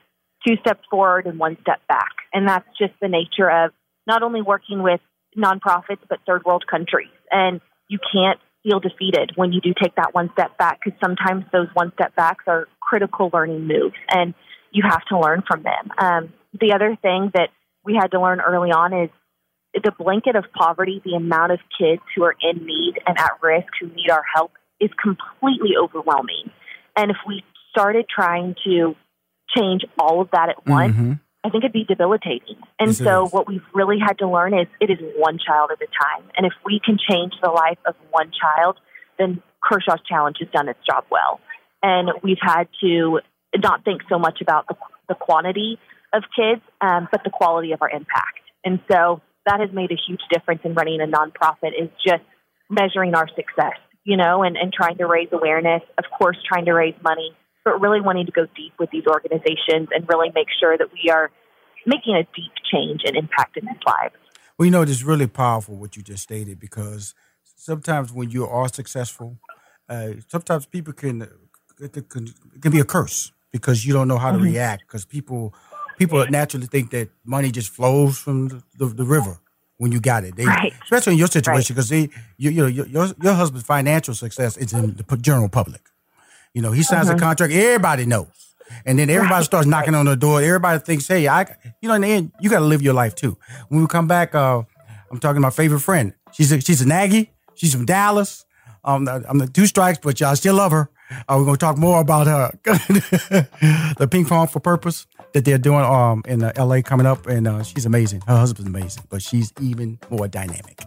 two 0.48 0.56
steps 0.62 0.82
forward 0.90 1.26
and 1.26 1.40
one 1.40 1.58
step 1.62 1.80
back, 1.88 2.12
and 2.34 2.48
that's 2.48 2.68
just 2.78 2.94
the 3.02 3.08
nature 3.08 3.50
of 3.50 3.72
not 4.08 4.24
only 4.24 4.42
working 4.42 4.82
with 4.84 5.02
nonprofits 5.38 6.02
but 6.10 6.20
third 6.26 6.44
world 6.46 6.66
countries, 6.70 7.10
and 7.32 7.62
you 7.88 8.00
can't 8.14 8.40
feel 8.64 8.80
defeated 8.80 9.32
when 9.36 9.54
you 9.54 9.62
do 9.62 9.74
take 9.82 9.96
that 9.96 10.14
one 10.14 10.30
step 10.34 10.58
back 10.58 10.80
because 10.84 11.00
sometimes 11.00 11.46
those 11.52 11.68
one 11.74 11.92
step 11.94 12.16
backs 12.16 12.44
are 12.48 12.68
critical 12.82 13.30
learning 13.32 13.68
moves 13.68 13.96
and 14.10 14.34
you 14.72 14.84
have 14.84 15.04
to 15.06 15.20
learn 15.20 15.44
from 15.48 15.64
them. 15.64 15.92
Um, 16.00 16.34
the 16.60 16.74
other 16.74 16.98
thing 17.02 17.32
that 17.36 17.50
we 17.84 17.94
had 17.94 18.08
to 18.08 18.22
learn 18.22 18.42
early 18.42 18.72
on 18.72 18.94
is 18.94 19.10
the 19.76 19.92
blanket 19.92 20.36
of 20.36 20.46
poverty, 20.58 21.02
the 21.06 21.14
amount 21.14 21.52
of 21.52 21.60
kids 21.80 22.02
who 22.16 22.24
are 22.24 22.36
in 22.42 22.66
need 22.66 22.96
and 23.06 23.18
at 23.20 23.34
risk 23.44 23.68
who 23.80 23.88
need 23.88 24.10
our 24.10 24.24
help 24.34 24.52
is 24.80 24.90
completely 25.02 25.72
overwhelming. 25.80 26.50
And 26.96 27.12
if 27.12 27.18
we 27.28 27.44
started 27.76 28.06
trying 28.08 28.56
to 28.64 28.96
change 29.56 29.84
all 30.00 30.22
of 30.22 30.30
that 30.32 30.50
at 30.50 30.66
once, 30.66 30.94
mm-hmm. 30.94 31.14
I 31.44 31.50
think 31.50 31.64
it'd 31.64 31.74
be 31.74 31.84
debilitating. 31.84 32.58
And 32.80 32.90
yes, 32.90 32.98
so, 32.98 33.28
what 33.28 33.48
we've 33.48 33.64
really 33.74 33.98
had 34.00 34.18
to 34.20 34.28
learn 34.28 34.54
is 34.54 34.68
it 34.82 34.90
is 34.90 34.98
one 35.18 35.38
child 35.46 35.70
at 35.72 35.78
a 35.82 35.86
time. 35.86 36.30
And 36.36 36.46
if 36.46 36.54
we 36.66 36.82
can 36.84 36.98
change 36.98 37.34
the 37.42 37.50
life 37.50 37.78
of 37.86 37.96
one 38.10 38.32
child, 38.32 38.78
then 39.20 39.44
Kershaw's 39.64 40.02
Challenge 40.08 40.38
has 40.40 40.50
done 40.52 40.70
its 40.70 40.80
job 40.86 41.06
well. 41.12 41.40
And 41.84 42.10
we've 42.24 42.42
had 42.42 42.68
to 42.82 43.20
not 43.56 43.86
think 43.86 44.02
so 44.10 44.18
much 44.18 44.40
about 44.42 44.68
the, 44.68 44.76
the 45.08 45.16
quantity 45.16 45.78
of 46.14 46.24
kids, 46.36 46.62
um, 46.82 47.08
but 47.12 47.24
the 47.24 47.30
quality 47.30 47.74
of 47.74 47.82
our 47.82 47.90
impact. 47.90 48.42
And 48.64 48.80
so, 48.92 49.22
that 49.46 49.60
has 49.60 49.70
made 49.72 49.92
a 49.92 49.98
huge 50.08 50.22
difference 50.34 50.62
in 50.64 50.74
running 50.74 51.00
a 51.00 51.06
nonprofit 51.06 51.80
is 51.80 51.90
just 52.04 52.24
measuring 52.72 53.14
our 53.14 53.28
success, 53.28 53.78
you 54.04 54.18
know, 54.18 54.42
and, 54.42 54.58
and 54.58 54.74
trying 54.74 54.98
to 54.98 55.06
raise 55.06 55.30
awareness, 55.32 55.84
of 56.00 56.06
course, 56.18 56.38
trying 56.48 56.66
to 56.66 56.74
raise 56.74 56.96
money 57.04 57.36
but 57.66 57.82
really 57.82 58.00
wanting 58.00 58.28
to 58.28 58.32
go 58.32 58.46
deep 58.56 58.74
with 58.80 58.92
these 58.92 59.06
organizations 59.08 59.90
and 59.94 60.08
really 60.08 60.32
make 60.34 60.48
sure 60.58 60.78
that 60.78 60.88
we 60.94 61.10
are 61.10 61.32
making 61.86 62.16
a 62.16 62.24
deep 62.36 62.52
change 62.72 63.02
and 63.06 63.18
impact 63.18 63.58
in 63.58 63.66
their 63.66 63.80
lives. 63.86 64.16
Well, 64.58 64.66
you 64.66 64.72
know, 64.72 64.84
it's 64.84 65.04
really 65.04 65.28
powerful 65.28 65.76
what 65.76 65.98
you 65.98 66.04
just 66.04 66.24
stated 66.24 66.60
because 66.60 67.14
sometimes 67.44 68.14
when 68.14 68.30
you 68.30 68.46
are 68.46 68.70
successful, 68.70 69.38
uh, 69.90 70.12
sometimes 70.28 70.66
people 70.66 70.94
can 70.94 71.28
it 71.80 71.92
can, 72.10 72.28
it 72.56 72.62
can 72.62 72.72
be 72.72 72.80
a 72.80 72.86
curse 72.86 73.34
because 73.52 73.86
you 73.86 73.94
don't 73.94 74.08
know 74.08 74.18
how 74.18 74.32
to 74.32 74.38
mm-hmm. 74.38 74.46
react 74.46 74.84
because 74.88 75.04
people 75.04 75.54
people 75.98 76.26
naturally 76.28 76.68
think 76.68 76.92
that 76.92 77.10
money 77.26 77.52
just 77.52 77.70
flows 77.70 78.18
from 78.18 78.48
the, 78.48 78.64
the, 78.78 78.86
the 78.86 79.04
river 79.04 79.40
when 79.78 79.92
you 79.92 80.00
got 80.00 80.24
it. 80.24 80.36
They, 80.36 80.46
right. 80.46 80.74
Especially 80.84 81.14
in 81.14 81.20
your 81.20 81.28
situation 81.28 81.76
because 81.76 81.92
right. 81.92 82.10
they 82.10 82.18
you, 82.38 82.52
you 82.52 82.62
know 82.62 82.68
your, 82.68 82.88
your, 82.88 83.08
your 83.22 83.34
husband's 83.34 83.66
financial 83.66 84.14
success 84.14 84.56
is 84.56 84.72
in 84.72 84.96
the 84.96 85.18
general 85.18 85.50
public. 85.50 85.82
You 86.56 86.62
know, 86.62 86.72
he 86.72 86.84
signs 86.84 87.10
uh-huh. 87.10 87.18
a 87.18 87.20
contract, 87.20 87.54
everybody 87.54 88.06
knows. 88.06 88.28
And 88.86 88.98
then 88.98 89.10
everybody 89.10 89.36
right. 89.36 89.46
starts 89.46 89.68
knocking 89.68 89.94
on 89.94 90.06
the 90.06 90.16
door. 90.16 90.42
Everybody 90.42 90.80
thinks, 90.80 91.08
hey, 91.08 91.28
I, 91.28 91.46
you 91.82 91.90
know, 91.90 91.96
in 91.96 92.02
the 92.02 92.08
end, 92.08 92.32
you 92.40 92.50
got 92.50 92.60
to 92.60 92.66
live 92.66 92.82
your 92.82 92.94
life 92.94 93.14
too. 93.14 93.38
When 93.68 93.82
we 93.82 93.88
come 93.88 94.08
back, 94.08 94.34
uh, 94.34 94.64
I'm 95.12 95.20
talking 95.20 95.36
to 95.36 95.42
my 95.42 95.50
favorite 95.50 95.82
friend. 95.82 96.14
She's 96.32 96.52
a, 96.54 96.62
she's 96.62 96.82
an 96.82 96.92
Aggie. 96.92 97.32
She's 97.56 97.74
from 97.76 97.86
Dallas. 97.86 98.46
Um, 98.86 99.08
I'm 99.08 99.38
the 99.38 99.48
two 99.48 99.68
strikes, 99.68 100.00
but 100.02 100.20
y'all 100.20 100.36
still 100.36 100.56
love 100.56 100.72
her. 100.72 100.90
Uh, 101.12 101.36
we're 101.38 101.46
going 101.46 101.58
to 101.58 101.60
talk 101.60 101.78
more 101.78 102.00
about 102.00 102.28
her, 102.28 102.58
the 103.98 104.08
ping 104.10 104.26
pong 104.26 104.48
for 104.48 104.60
purpose 104.60 105.08
that 105.34 105.44
they're 105.44 105.58
doing 105.58 105.84
um, 105.84 106.24
in 106.26 106.42
uh, 106.42 106.54
LA 106.58 106.82
coming 106.82 107.06
up. 107.06 107.28
And 107.28 107.48
uh, 107.48 107.64
she's 107.64 107.86
amazing. 107.86 108.22
Her 108.28 108.38
husband's 108.38 108.70
amazing, 108.70 109.04
but 109.10 109.22
she's 109.22 109.52
even 109.62 110.00
more 110.10 110.30
dynamic. 110.30 110.82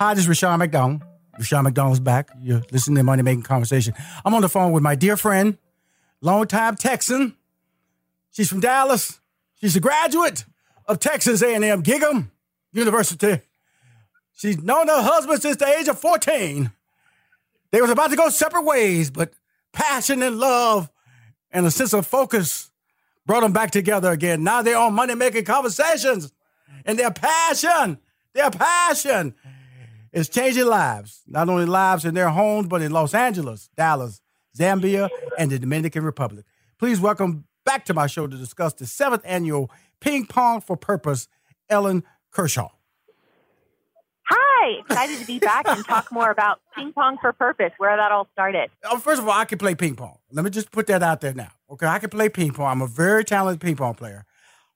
Hi, 0.00 0.14
this 0.14 0.24
is 0.24 0.28
Rushion 0.28 0.58
McDonald. 0.58 1.02
Rushion 1.38 1.62
McDonald's 1.62 2.00
back. 2.00 2.30
You're 2.40 2.62
listening 2.72 2.96
to 2.96 3.04
Money 3.04 3.22
Making 3.22 3.42
Conversation. 3.42 3.94
I'm 4.24 4.34
on 4.34 4.42
the 4.42 4.48
phone 4.48 4.72
with 4.72 4.82
my 4.82 4.96
dear 4.96 5.16
friend, 5.16 5.56
longtime 6.20 6.76
Texan. 6.76 7.36
She's 8.32 8.48
from 8.48 8.60
Dallas. 8.60 9.20
She's 9.60 9.76
a 9.76 9.80
graduate 9.80 10.44
of 10.86 10.98
Texas 10.98 11.42
A&M 11.42 11.82
Gig'em 11.82 12.30
University. 12.72 13.40
She's 14.34 14.58
known 14.58 14.88
her 14.88 15.02
husband 15.02 15.40
since 15.42 15.56
the 15.56 15.66
age 15.66 15.88
of 15.88 15.98
14. 15.98 16.72
They 17.70 17.80
was 17.80 17.90
about 17.90 18.10
to 18.10 18.16
go 18.16 18.28
separate 18.30 18.64
ways, 18.64 19.10
but 19.10 19.32
passion 19.72 20.22
and 20.22 20.38
love 20.38 20.90
and 21.50 21.66
a 21.66 21.70
sense 21.70 21.92
of 21.92 22.06
focus 22.06 22.70
brought 23.26 23.42
them 23.42 23.52
back 23.52 23.70
together 23.70 24.10
again. 24.10 24.42
Now 24.42 24.62
they're 24.62 24.76
on 24.76 24.94
money 24.94 25.14
making 25.14 25.44
conversations, 25.44 26.32
and 26.84 26.98
their 26.98 27.10
passion, 27.10 27.98
their 28.32 28.50
passion 28.50 29.34
is 30.12 30.28
changing 30.28 30.66
lives, 30.66 31.22
not 31.26 31.48
only 31.48 31.66
lives 31.66 32.04
in 32.04 32.14
their 32.14 32.30
homes, 32.30 32.66
but 32.68 32.82
in 32.82 32.92
Los 32.92 33.14
Angeles, 33.14 33.68
Dallas, 33.76 34.20
Zambia, 34.58 35.08
and 35.38 35.50
the 35.50 35.58
Dominican 35.58 36.04
Republic. 36.04 36.44
Please 36.78 37.00
welcome 37.00 37.44
back 37.64 37.84
to 37.86 37.94
my 37.94 38.06
show 38.06 38.26
to 38.26 38.36
discuss 38.36 38.72
the 38.74 38.86
seventh 38.86 39.22
annual 39.24 39.70
Ping 40.00 40.26
Pong 40.26 40.60
for 40.60 40.76
Purpose, 40.76 41.28
Ellen 41.68 42.04
Kershaw. 42.30 42.68
Hi, 44.30 44.80
excited 44.80 45.18
to 45.20 45.26
be 45.26 45.38
back 45.38 45.66
and 45.68 45.84
talk 45.84 46.12
more 46.12 46.30
about 46.30 46.60
Ping 46.74 46.92
Pong 46.92 47.16
for 47.20 47.32
Purpose, 47.32 47.72
where 47.78 47.96
that 47.96 48.12
all 48.12 48.28
started. 48.32 48.70
Oh, 48.84 48.98
first 48.98 49.20
of 49.20 49.26
all, 49.26 49.34
I 49.34 49.44
can 49.44 49.58
play 49.58 49.74
ping 49.74 49.96
pong. 49.96 50.18
Let 50.30 50.44
me 50.44 50.50
just 50.50 50.70
put 50.70 50.86
that 50.88 51.02
out 51.02 51.20
there 51.20 51.32
now. 51.32 51.50
Okay, 51.70 51.86
I 51.86 51.98
can 51.98 52.10
play 52.10 52.28
ping 52.28 52.52
pong. 52.52 52.66
I'm 52.66 52.82
a 52.82 52.86
very 52.86 53.24
talented 53.24 53.60
ping 53.60 53.76
pong 53.76 53.94
player. 53.94 54.26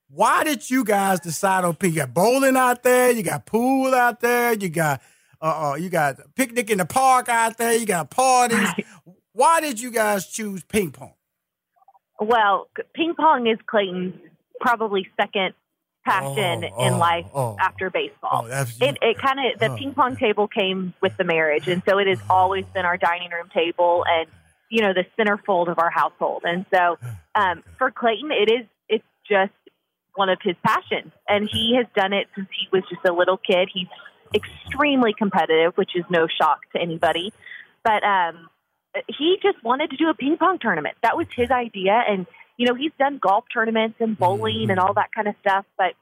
Why 0.08 0.44
did 0.44 0.70
you 0.70 0.84
guys 0.84 1.20
decide 1.20 1.64
on 1.64 1.74
ping? 1.74 1.90
You 1.90 1.96
got 2.00 2.14
bowling 2.14 2.56
out 2.56 2.82
there, 2.82 3.10
you 3.10 3.22
got 3.22 3.46
pool 3.46 3.94
out 3.94 4.20
there, 4.20 4.54
you 4.54 4.68
got 4.68 5.00
uh, 5.42 5.72
uh, 5.72 5.74
you 5.74 5.90
got 5.90 6.16
picnic 6.36 6.70
in 6.70 6.78
the 6.78 6.86
park 6.86 7.28
out 7.28 7.58
there. 7.58 7.74
You 7.74 7.84
got 7.84 8.10
parties. 8.10 8.68
Why 9.32 9.60
did 9.60 9.80
you 9.80 9.90
guys 9.90 10.28
choose 10.28 10.62
ping 10.62 10.92
pong? 10.92 11.14
Well, 12.20 12.68
ping 12.94 13.14
pong 13.18 13.48
is 13.48 13.58
Clayton's 13.66 14.14
probably 14.60 15.08
second 15.20 15.54
passion 16.04 16.64
oh, 16.64 16.86
in 16.86 16.94
oh, 16.94 16.98
life 16.98 17.26
oh, 17.34 17.56
after 17.58 17.90
baseball. 17.90 18.46
Oh, 18.48 18.66
it 18.80 18.98
it 19.02 19.18
kind 19.18 19.38
of 19.40 19.58
the 19.58 19.72
oh. 19.72 19.76
ping 19.76 19.94
pong 19.94 20.16
table 20.16 20.46
came 20.46 20.94
with 21.00 21.16
the 21.16 21.24
marriage, 21.24 21.66
and 21.66 21.82
so 21.88 21.98
it 21.98 22.06
has 22.06 22.20
always 22.30 22.64
been 22.66 22.84
our 22.84 22.96
dining 22.96 23.30
room 23.30 23.48
table 23.52 24.04
and 24.06 24.28
you 24.70 24.82
know 24.82 24.92
the 24.92 25.04
centerfold 25.18 25.68
of 25.68 25.78
our 25.78 25.90
household. 25.90 26.42
And 26.44 26.66
so 26.72 26.98
um, 27.34 27.64
for 27.78 27.90
Clayton, 27.90 28.30
it 28.30 28.50
is 28.50 28.66
it's 28.88 29.04
just 29.28 29.52
one 30.14 30.28
of 30.28 30.38
his 30.42 30.54
passions, 30.64 31.10
and 31.26 31.48
he 31.50 31.74
has 31.76 31.86
done 31.96 32.12
it 32.12 32.28
since 32.36 32.48
he 32.50 32.68
was 32.70 32.84
just 32.88 33.04
a 33.08 33.12
little 33.12 33.38
kid. 33.38 33.68
He's 33.72 33.88
extremely 34.34 35.12
competitive, 35.16 35.74
which 35.76 35.90
is 35.94 36.04
no 36.10 36.26
shock 36.26 36.60
to 36.74 36.80
anybody. 36.80 37.32
But 37.84 38.02
um, 38.04 38.48
he 39.08 39.38
just 39.42 39.62
wanted 39.64 39.90
to 39.90 39.96
do 39.96 40.08
a 40.08 40.14
ping 40.14 40.36
pong 40.38 40.58
tournament. 40.60 40.96
That 41.02 41.16
was 41.16 41.26
his 41.34 41.50
idea. 41.50 42.00
And, 42.08 42.26
you 42.56 42.66
know, 42.66 42.74
he's 42.74 42.92
done 42.98 43.18
golf 43.20 43.44
tournaments 43.52 43.96
and 44.00 44.18
bowling 44.18 44.70
and 44.70 44.78
all 44.78 44.94
that 44.94 45.10
kind 45.14 45.28
of 45.28 45.34
stuff. 45.40 45.64
But 45.76 45.94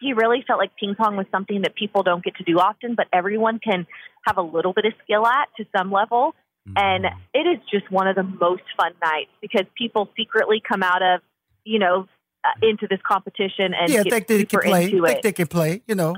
he 0.00 0.12
really 0.12 0.42
felt 0.46 0.58
like 0.58 0.72
ping 0.76 0.94
pong 0.94 1.16
was 1.16 1.26
something 1.30 1.62
that 1.62 1.74
people 1.74 2.02
don't 2.02 2.24
get 2.24 2.36
to 2.36 2.44
do 2.44 2.58
often, 2.58 2.94
but 2.94 3.06
everyone 3.12 3.58
can 3.58 3.86
have 4.26 4.38
a 4.38 4.42
little 4.42 4.72
bit 4.72 4.84
of 4.86 4.92
skill 5.04 5.26
at 5.26 5.48
to 5.56 5.64
some 5.76 5.92
level. 5.92 6.34
And 6.76 7.04
it 7.34 7.40
is 7.40 7.58
just 7.70 7.90
one 7.90 8.08
of 8.08 8.16
the 8.16 8.22
most 8.22 8.62
fun 8.74 8.92
nights 9.02 9.30
because 9.42 9.66
people 9.76 10.08
secretly 10.16 10.62
come 10.66 10.82
out 10.82 11.02
of, 11.02 11.20
you 11.62 11.78
know, 11.78 12.08
uh, 12.42 12.48
into 12.62 12.86
this 12.88 13.00
competition 13.06 13.74
and 13.74 13.90
yeah, 13.90 14.02
get 14.02 14.12
think 14.12 14.26
they 14.28 14.44
can 14.44 14.60
play. 14.60 14.84
Into 14.84 15.02
think 15.04 15.18
it. 15.18 15.22
they 15.22 15.32
can 15.32 15.46
play. 15.46 15.82
You 15.86 15.94
know, 15.94 16.14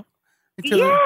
yeah, 0.62 0.98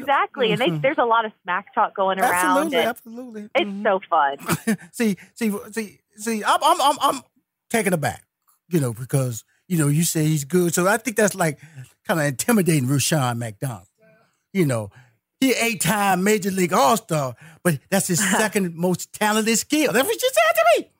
exactly. 0.00 0.52
And 0.52 0.60
they, 0.60 0.68
Mhm. 0.68 0.82
there's 0.82 0.98
a 0.98 1.04
lot 1.04 1.24
of 1.24 1.32
smack 1.42 1.74
talk 1.74 1.94
going 1.94 2.18
around. 2.20 2.34
Absolutely, 2.34 2.78
absolutely. 2.78 3.48
It's 3.54 3.70
Mhm. 3.70 3.82
so 3.84 4.00
fun. 4.08 4.78
see, 4.92 5.16
see, 5.34 5.52
see, 5.72 6.00
see. 6.16 6.44
I'm, 6.44 6.58
I'm, 6.62 6.80
I'm, 6.80 6.96
I'm 7.00 7.22
taken 7.70 7.92
aback, 7.92 8.24
you 8.68 8.80
know, 8.80 8.92
because 8.92 9.44
you 9.66 9.78
know 9.78 9.88
you 9.88 10.02
say 10.04 10.24
he's 10.26 10.44
good, 10.44 10.74
so 10.74 10.86
I 10.88 10.96
think 10.96 11.16
that's 11.16 11.34
like 11.34 11.58
kind 12.06 12.18
of 12.20 12.26
intimidating 12.26 12.88
Rushion 12.88 13.38
McDonald. 13.38 13.86
You 14.52 14.64
know, 14.66 14.90
he 15.40 15.52
eight-time 15.52 16.24
Major 16.24 16.50
League 16.50 16.72
All-Star, 16.72 17.34
but 17.62 17.78
that's 17.90 18.06
his 18.08 18.18
second 18.30 18.74
most 18.74 19.12
talented 19.12 19.58
skill. 19.58 19.92
That's 19.92 20.06
what 20.06 20.20
you 20.22 20.30
said 20.32 20.54
to 20.56 20.64
me. 20.82 20.90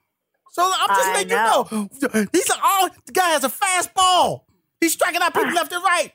So 0.53 0.63
I'm 0.65 0.89
just 0.89 1.09
I 1.09 1.13
letting 1.15 1.31
you 1.31 1.37
know. 1.37 2.29
He's 2.33 2.51
all 2.63 2.89
the 3.07 3.13
guy 3.13 3.31
has 3.31 3.45
a 3.45 3.49
fastball. 3.49 4.43
He's 4.81 4.93
striking 4.93 5.21
out 5.23 5.33
people 5.35 5.53
left 5.55 5.73
and 5.73 5.83
right. 5.83 6.13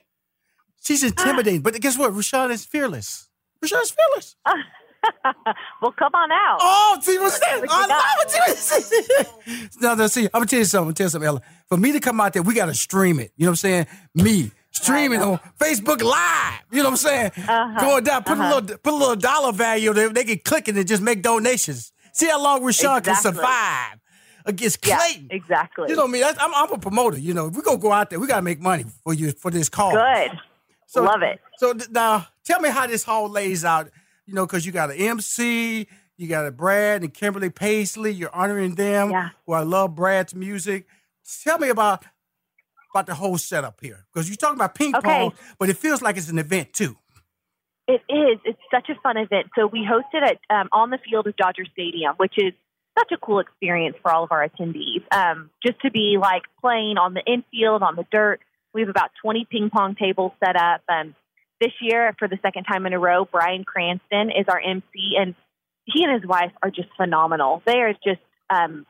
She's 0.83 1.03
intimidating, 1.03 1.61
but 1.61 1.79
guess 1.81 1.97
what? 1.97 2.13
Rushion 2.13 2.51
is 2.51 2.65
fearless. 2.65 3.29
Rushion 3.61 3.79
is 3.81 3.91
fearless. 3.91 4.35
well, 5.81 5.91
come 5.93 6.11
on 6.13 6.31
out. 6.31 6.57
Oh, 6.61 6.99
see 7.01 7.17
what's 7.17 7.39
that? 7.39 7.59
What 7.61 7.69
I 7.71 7.87
love 7.87 9.25
it. 9.55 9.71
no, 9.81 9.95
no, 9.95 10.07
see, 10.07 10.25
I'm 10.25 10.29
gonna 10.33 10.45
tell 10.45 10.59
you 10.59 10.65
something. 10.65 10.79
I'm 10.79 10.85
gonna 10.87 10.93
tell 10.95 11.05
you 11.05 11.09
something, 11.09 11.27
Ella. 11.27 11.41
For 11.67 11.77
me 11.77 11.91
to 11.93 11.99
come 11.99 12.19
out 12.21 12.33
there, 12.33 12.41
we 12.43 12.53
gotta 12.53 12.73
stream 12.73 13.19
it. 13.19 13.31
You 13.35 13.45
know 13.45 13.51
what 13.51 13.53
I'm 13.53 13.55
saying? 13.57 13.87
Me 14.15 14.51
streaming 14.71 15.21
on 15.21 15.39
Facebook 15.59 16.01
Live. 16.01 16.61
You 16.71 16.79
know 16.79 16.85
what 16.85 16.91
I'm 16.91 16.97
saying? 16.97 17.31
Uh-huh. 17.37 17.79
Going 17.79 18.03
down, 18.03 18.23
put 18.23 18.37
Uh-huh. 18.37 18.43
a 18.43 18.59
little, 18.59 18.77
put 18.77 18.93
a 18.93 18.95
little 18.95 19.15
dollar 19.15 19.51
value 19.53 19.93
there. 19.93 20.09
They 20.09 20.23
can 20.25 20.39
click 20.39 20.67
it 20.67 20.75
and 20.75 20.87
just 20.87 21.01
make 21.01 21.21
donations. 21.21 21.91
See 22.13 22.27
how 22.27 22.41
long 22.43 22.63
Rushion 22.63 23.01
can 23.01 23.15
survive 23.15 23.99
against 24.45 24.85
yeah, 24.85 24.97
Clayton. 24.97 25.27
exactly. 25.31 25.89
You 25.89 25.95
know 25.95 26.07
me. 26.07 26.19
That's, 26.19 26.37
I'm, 26.41 26.53
I'm 26.53 26.71
a 26.71 26.77
promoter. 26.77 27.17
You 27.17 27.33
know, 27.33 27.47
if 27.47 27.55
we 27.55 27.61
gonna 27.61 27.77
go 27.77 27.91
out 27.91 28.09
there, 28.09 28.19
we 28.19 28.27
gotta 28.27 28.41
make 28.41 28.59
money 28.59 28.85
for 29.03 29.13
you 29.13 29.31
for 29.31 29.49
this 29.51 29.69
call. 29.69 29.91
Good. 29.93 30.31
Love 30.95 31.21
it. 31.23 31.39
So 31.57 31.73
now, 31.91 32.27
tell 32.43 32.59
me 32.59 32.69
how 32.69 32.87
this 32.87 33.03
hall 33.03 33.29
lays 33.29 33.65
out. 33.65 33.89
You 34.25 34.33
know, 34.33 34.45
because 34.45 34.65
you 34.65 34.71
got 34.71 34.89
an 34.91 34.97
MC, 34.97 35.87
you 36.17 36.27
got 36.27 36.45
a 36.45 36.51
Brad 36.51 37.01
and 37.01 37.13
Kimberly 37.13 37.49
Paisley. 37.49 38.11
You're 38.11 38.33
honoring 38.33 38.75
them. 38.75 39.11
Yeah. 39.11 39.29
Who 39.45 39.53
I 39.53 39.61
love 39.61 39.95
Brad's 39.95 40.33
music. 40.33 40.87
Tell 41.43 41.57
me 41.59 41.69
about 41.69 42.05
about 42.93 43.07
the 43.07 43.15
whole 43.15 43.37
setup 43.39 43.79
here, 43.81 44.05
because 44.13 44.29
you're 44.29 44.35
talking 44.37 44.55
about 44.57 44.75
ping 44.75 44.95
Okay. 44.95 45.07
pong, 45.09 45.33
but 45.57 45.67
it 45.67 45.77
feels 45.77 46.01
like 46.03 46.15
it's 46.15 46.29
an 46.29 46.37
event 46.37 46.73
too. 46.73 46.95
It 47.87 48.01
is. 48.07 48.39
It's 48.45 48.59
such 48.71 48.87
a 48.89 48.95
fun 49.01 49.17
event. 49.17 49.47
So 49.57 49.65
we 49.67 49.79
hosted 49.79 50.25
it 50.29 50.39
um, 50.49 50.69
on 50.71 50.89
the 50.89 50.99
field 50.99 51.27
of 51.27 51.35
Dodger 51.35 51.65
Stadium, 51.73 52.13
which 52.17 52.35
is 52.37 52.53
such 52.97 53.11
a 53.11 53.17
cool 53.17 53.39
experience 53.39 53.97
for 54.01 54.11
all 54.11 54.23
of 54.23 54.31
our 54.31 54.47
attendees. 54.47 55.03
Um, 55.11 55.49
just 55.65 55.81
to 55.81 55.91
be 55.91 56.17
like 56.21 56.43
playing 56.61 56.97
on 56.97 57.13
the 57.13 57.21
infield, 57.25 57.81
on 57.83 57.95
the 57.95 58.05
dirt. 58.11 58.39
We 58.73 58.81
have 58.81 58.89
about 58.89 59.11
20 59.21 59.47
ping 59.49 59.69
pong 59.69 59.95
tables 59.95 60.31
set 60.43 60.55
up. 60.55 60.81
Um, 60.89 61.15
this 61.61 61.71
year, 61.81 62.13
for 62.19 62.27
the 62.27 62.39
second 62.41 62.65
time 62.65 62.85
in 62.85 62.93
a 62.93 62.99
row, 62.99 63.25
Bryan 63.25 63.63
Cranston 63.63 64.31
is 64.31 64.45
our 64.49 64.59
MC, 64.59 65.15
and 65.17 65.35
he 65.85 66.03
and 66.03 66.13
his 66.13 66.27
wife 66.27 66.51
are 66.61 66.69
just 66.69 66.89
phenomenal. 66.97 67.61
They 67.65 67.77
are 67.77 67.93
just, 67.93 68.21
um, 68.49 68.85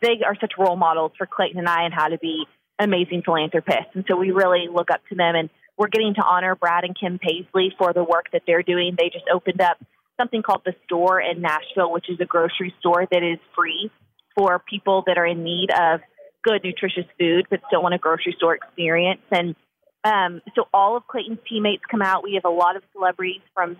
they 0.00 0.20
are 0.24 0.36
such 0.40 0.52
role 0.58 0.76
models 0.76 1.12
for 1.18 1.26
Clayton 1.26 1.58
and 1.58 1.68
I 1.68 1.84
and 1.84 1.94
how 1.94 2.08
to 2.08 2.18
be 2.18 2.44
amazing 2.80 3.22
philanthropists. 3.24 3.94
And 3.94 4.04
so 4.08 4.16
we 4.16 4.30
really 4.30 4.66
look 4.72 4.90
up 4.90 5.00
to 5.10 5.14
them. 5.14 5.34
And 5.36 5.50
we're 5.76 5.88
getting 5.88 6.14
to 6.14 6.22
honor 6.22 6.54
Brad 6.54 6.84
and 6.84 6.98
Kim 6.98 7.18
Paisley 7.18 7.74
for 7.78 7.92
the 7.92 8.04
work 8.04 8.26
that 8.32 8.42
they're 8.46 8.62
doing. 8.62 8.94
They 8.96 9.08
just 9.08 9.24
opened 9.32 9.60
up 9.60 9.78
something 10.20 10.42
called 10.42 10.62
the 10.64 10.74
store 10.84 11.20
in 11.20 11.40
Nashville, 11.40 11.90
which 11.90 12.08
is 12.08 12.18
a 12.20 12.24
grocery 12.24 12.74
store 12.80 13.06
that 13.10 13.22
is 13.22 13.38
free 13.56 13.90
for 14.36 14.58
people 14.58 15.04
that 15.06 15.18
are 15.18 15.26
in 15.26 15.42
need 15.42 15.70
of 15.70 16.00
good, 16.42 16.62
nutritious 16.64 17.06
food, 17.18 17.46
but 17.50 17.60
still 17.66 17.82
want 17.82 17.94
a 17.94 17.98
grocery 17.98 18.34
store 18.36 18.54
experience. 18.54 19.20
And 19.30 19.54
um, 20.04 20.40
so 20.54 20.64
all 20.74 20.96
of 20.96 21.06
Clayton's 21.06 21.38
teammates 21.48 21.82
come 21.90 22.02
out. 22.02 22.24
We 22.24 22.34
have 22.34 22.44
a 22.44 22.54
lot 22.54 22.76
of 22.76 22.82
celebrities 22.92 23.40
from 23.54 23.76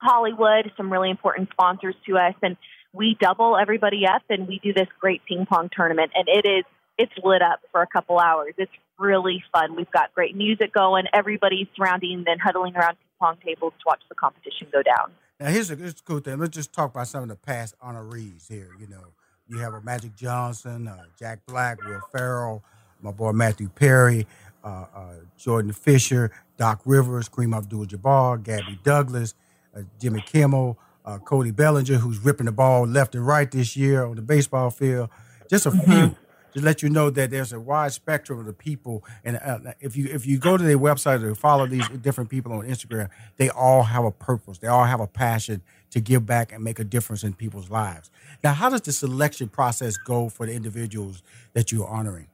Hollywood, 0.00 0.70
some 0.76 0.92
really 0.92 1.10
important 1.10 1.50
sponsors 1.50 1.94
to 2.06 2.16
us, 2.16 2.34
and 2.42 2.56
we 2.92 3.16
double 3.20 3.56
everybody 3.56 4.06
up 4.06 4.22
and 4.30 4.48
we 4.48 4.60
do 4.62 4.72
this 4.72 4.88
great 5.00 5.22
ping 5.26 5.46
pong 5.46 5.70
tournament. 5.74 6.12
And 6.14 6.28
it 6.28 6.48
is 6.48 6.64
it's 6.96 7.12
lit 7.22 7.42
up 7.42 7.60
for 7.70 7.80
a 7.80 7.86
couple 7.86 8.18
hours. 8.18 8.54
It's 8.58 8.72
really 8.98 9.42
fun. 9.52 9.76
We've 9.76 9.90
got 9.90 10.12
great 10.14 10.34
music 10.34 10.72
going. 10.72 11.04
Everybody's 11.12 11.68
surrounding 11.76 12.24
and 12.26 12.40
huddling 12.40 12.74
around 12.74 12.96
ping 12.96 13.18
pong 13.20 13.36
tables 13.44 13.72
to 13.78 13.84
watch 13.86 14.00
the 14.08 14.14
competition 14.14 14.66
go 14.72 14.82
down. 14.82 15.12
Now 15.38 15.50
here's 15.50 15.70
a, 15.70 15.76
here's 15.76 15.92
a 15.92 16.02
cool 16.04 16.20
thing. 16.20 16.38
Let's 16.38 16.56
just 16.56 16.72
talk 16.72 16.90
about 16.92 17.06
some 17.06 17.22
of 17.22 17.28
the 17.28 17.36
past 17.36 17.78
honorees 17.80 18.48
here. 18.48 18.70
You 18.78 18.88
know, 18.88 19.12
you 19.48 19.58
have 19.58 19.74
a 19.74 19.80
Magic 19.80 20.14
Johnson, 20.14 20.88
uh, 20.88 21.04
Jack 21.18 21.40
Black, 21.46 21.82
Will 21.84 22.00
Ferrell, 22.12 22.62
my 23.00 23.10
boy 23.10 23.32
Matthew 23.32 23.68
Perry, 23.68 24.26
uh, 24.62 24.84
uh, 24.94 25.14
Jordan 25.36 25.72
Fisher, 25.72 26.30
Doc 26.56 26.80
Rivers, 26.84 27.28
Kareem 27.28 27.56
Abdul-Jabbar, 27.56 28.42
Gabby 28.42 28.78
Douglas, 28.82 29.34
uh, 29.76 29.82
Jimmy 30.00 30.22
Kimmel, 30.26 30.78
uh, 31.04 31.18
Cody 31.18 31.50
Bellinger, 31.50 31.96
who's 31.96 32.18
ripping 32.18 32.46
the 32.46 32.52
ball 32.52 32.86
left 32.86 33.14
and 33.14 33.26
right 33.26 33.50
this 33.50 33.76
year 33.76 34.04
on 34.04 34.16
the 34.16 34.22
baseball 34.22 34.70
field. 34.70 35.08
Just 35.48 35.64
a 35.64 35.70
few 35.70 36.14
to 36.54 36.60
let 36.60 36.82
you 36.82 36.90
know 36.90 37.08
that 37.08 37.30
there's 37.30 37.52
a 37.52 37.60
wide 37.60 37.92
spectrum 37.92 38.38
of 38.38 38.44
the 38.44 38.52
people. 38.52 39.04
And 39.24 39.38
uh, 39.42 39.72
if 39.80 39.96
you 39.96 40.08
if 40.12 40.26
you 40.26 40.38
go 40.38 40.58
to 40.58 40.62
their 40.62 40.78
website 40.78 41.22
or 41.22 41.34
follow 41.34 41.66
these 41.66 41.88
different 41.88 42.28
people 42.28 42.52
on 42.52 42.66
Instagram, 42.66 43.08
they 43.36 43.48
all 43.48 43.84
have 43.84 44.04
a 44.04 44.10
purpose. 44.10 44.58
They 44.58 44.68
all 44.68 44.84
have 44.84 45.00
a 45.00 45.06
passion 45.06 45.62
to 45.90 46.00
give 46.00 46.26
back 46.26 46.52
and 46.52 46.62
make 46.62 46.78
a 46.78 46.84
difference 46.84 47.24
in 47.24 47.34
people's 47.34 47.70
lives. 47.70 48.10
Now, 48.42 48.52
how 48.52 48.68
does 48.70 48.82
the 48.82 48.92
selection 48.92 49.48
process 49.48 49.96
go 49.96 50.28
for 50.28 50.46
the 50.46 50.52
individuals 50.52 51.22
that 51.54 51.72
you're 51.72 51.88
honoring? 51.88 52.28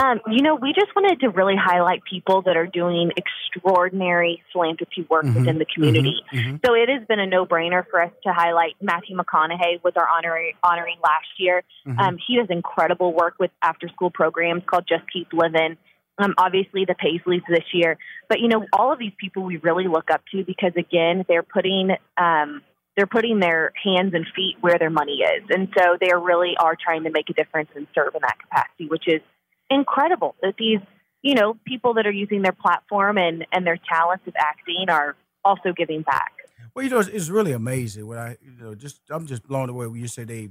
Um, 0.00 0.20
you 0.28 0.42
know, 0.42 0.54
we 0.54 0.72
just 0.72 0.94
wanted 0.94 1.18
to 1.20 1.30
really 1.30 1.56
highlight 1.56 2.02
people 2.04 2.42
that 2.42 2.56
are 2.56 2.66
doing 2.66 3.10
extraordinary 3.16 4.42
philanthropy 4.52 5.06
work 5.08 5.24
Mhm, 5.24 5.34
within 5.34 5.58
the 5.58 5.64
community. 5.64 6.22
mhm, 6.32 6.60
mhm. 6.60 6.66
So 6.66 6.74
it 6.74 6.88
has 6.88 7.06
been 7.08 7.18
a 7.18 7.26
no-brainer 7.26 7.84
for 7.90 8.00
us 8.02 8.12
to 8.24 8.32
highlight 8.32 8.76
Matthew 8.80 9.16
McConaughey 9.16 9.82
was 9.82 9.94
our 9.96 10.06
honoring, 10.06 10.52
honoring 10.62 10.98
last 11.02 11.26
year. 11.38 11.62
Mhm. 11.86 11.98
Um, 11.98 12.18
he 12.18 12.36
does 12.36 12.50
incredible 12.50 13.12
work 13.12 13.34
with 13.38 13.50
after-school 13.62 14.10
programs 14.10 14.62
called 14.66 14.86
Just 14.86 15.10
Keep 15.10 15.32
Living. 15.32 15.76
Um, 16.18 16.34
obviously, 16.36 16.84
the 16.84 16.94
Paisleys 16.94 17.42
this 17.48 17.64
year, 17.72 17.96
but 18.28 18.40
you 18.40 18.48
know, 18.48 18.66
all 18.72 18.92
of 18.92 18.98
these 18.98 19.12
people 19.18 19.44
we 19.44 19.56
really 19.56 19.88
look 19.88 20.10
up 20.10 20.22
to 20.32 20.44
because 20.44 20.72
again, 20.76 21.24
they're 21.26 21.42
putting 21.42 21.90
um, 22.18 22.62
they're 22.96 23.06
putting 23.06 23.40
their 23.40 23.72
hands 23.82 24.12
and 24.14 24.26
feet 24.36 24.56
where 24.60 24.78
their 24.78 24.90
money 24.90 25.20
is, 25.22 25.44
and 25.48 25.68
so 25.76 25.96
they 26.00 26.12
really 26.14 26.54
are 26.58 26.76
trying 26.76 27.04
to 27.04 27.10
make 27.10 27.30
a 27.30 27.32
difference 27.32 27.70
and 27.74 27.86
serve 27.94 28.14
in 28.14 28.20
that 28.22 28.38
capacity, 28.38 28.88
which 28.88 29.04
is 29.06 29.22
incredible 29.70 30.34
that 30.42 30.54
these 30.58 30.80
you 31.22 31.34
know 31.34 31.56
people 31.66 31.94
that 31.94 32.06
are 32.06 32.12
using 32.12 32.42
their 32.42 32.52
platform 32.52 33.16
and 33.16 33.46
and 33.50 33.66
their 33.66 33.78
talents 33.90 34.26
of 34.26 34.34
acting 34.38 34.90
are 34.90 35.16
also 35.44 35.72
giving 35.72 36.02
back. 36.02 36.32
Well, 36.74 36.84
you 36.84 36.90
know, 36.90 37.00
it's, 37.00 37.08
it's 37.08 37.28
really 37.28 37.52
amazing 37.52 38.06
when 38.06 38.18
I, 38.18 38.36
you 38.40 38.52
know, 38.60 38.74
just 38.74 39.00
I'm 39.10 39.26
just 39.26 39.46
blown 39.46 39.68
away 39.68 39.86
when 39.86 40.00
you 40.00 40.08
say 40.08 40.24
they, 40.24 40.50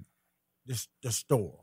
this 0.66 0.88
the 1.02 1.12
store, 1.12 1.60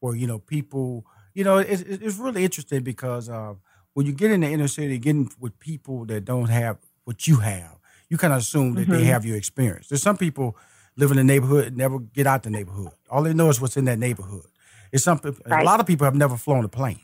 where 0.00 0.14
you 0.14 0.26
know 0.26 0.38
people, 0.38 1.04
you 1.34 1.44
know, 1.44 1.58
it's, 1.58 1.82
it's 1.82 2.16
really 2.18 2.44
interesting 2.44 2.82
because 2.82 3.28
uh, 3.28 3.54
when 3.94 4.06
you 4.06 4.12
get 4.12 4.30
in 4.30 4.40
the 4.40 4.48
inner 4.48 4.68
city, 4.68 4.98
getting 4.98 5.30
with 5.40 5.58
people 5.58 6.04
that 6.06 6.24
don't 6.24 6.48
have 6.48 6.78
what 7.04 7.26
you 7.26 7.36
have, 7.36 7.76
you 8.08 8.18
kind 8.18 8.32
of 8.32 8.40
assume 8.40 8.74
that 8.74 8.88
they 8.88 9.02
Mhm. 9.02 9.06
have 9.06 9.24
your 9.24 9.36
experience. 9.36 9.88
There's 9.88 10.02
some 10.02 10.16
people 10.16 10.56
live 10.96 11.10
in 11.10 11.16
the 11.16 11.24
neighborhood 11.24 11.68
and 11.68 11.76
never 11.76 11.98
get 11.98 12.26
out 12.26 12.42
the 12.42 12.50
neighborhood. 12.50 12.92
All 13.10 13.22
they 13.22 13.32
know 13.32 13.48
is 13.48 13.60
what's 13.60 13.76
in 13.76 13.86
that 13.86 13.98
neighborhood. 13.98 14.44
It's 14.92 15.04
something. 15.04 15.34
A 15.46 15.64
lot 15.64 15.80
of 15.80 15.86
people 15.86 16.04
have 16.04 16.14
never 16.14 16.36
flown 16.36 16.64
a 16.64 16.68
plane, 16.68 17.00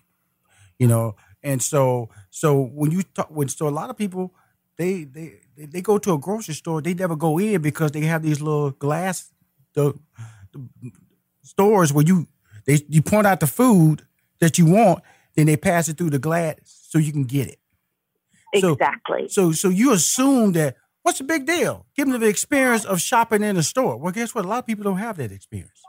you 0.79 0.87
know, 0.87 1.17
and 1.43 1.63
so 1.63 2.11
so 2.31 2.61
when 2.61 2.91
you 2.91 3.03
talk, 3.03 3.29
when 3.31 3.49
so 3.49 3.67
a 3.69 3.71
lot 3.71 3.89
of 3.91 3.97
people 3.97 4.35
they 4.77 5.05
they 5.05 5.41
they, 5.57 5.67
they 5.67 5.81
go 5.81 5.97
to 5.99 6.13
a 6.13 6.19
grocery 6.19 6.55
store. 6.55 6.83
They 6.83 6.93
never 6.95 7.17
go 7.17 7.39
in 7.39 7.63
because 7.63 7.93
they 7.93 8.03
have 8.03 8.23
these 8.23 8.41
little 8.43 8.73
glass 8.73 9.33
the, 9.75 9.95
the 10.53 10.61
stores 11.43 11.93
where 11.93 12.05
you 12.05 12.27
they 12.67 12.85
you 12.89 13.03
point 13.03 13.27
out 13.27 13.41
the 13.41 13.47
food 13.47 14.07
that 14.41 14.59
you 14.59 14.67
want, 14.67 15.03
then 15.35 15.47
they 15.47 15.57
pass 15.57 15.89
it 15.89 15.99
through 15.99 16.11
the 16.11 16.19
glass 16.19 16.57
so 16.65 16.99
you 16.99 17.13
can 17.13 17.25
get 17.25 17.49
it. 17.49 17.59
Exactly. 18.53 19.29
So 19.29 19.53
so 19.53 19.69
you 19.69 19.93
assume 19.93 20.53
that 20.53 20.77
what's 21.03 21.19
the 21.19 21.25
big 21.25 21.47
deal? 21.47 21.87
Give 21.97 22.09
them 22.09 22.21
the 22.21 22.29
experience 22.29 22.85
of 22.85 23.01
shopping 23.01 23.43
in 23.43 23.57
a 23.57 23.63
store. 23.63 23.97
Well, 23.97 24.13
guess 24.13 24.35
what? 24.35 24.45
A 24.45 24.49
lot 24.49 24.61
of 24.61 24.67
people 24.67 24.85
don't 24.85 24.99
have 24.99 25.17
that 25.19 25.33
experience. 25.33 25.83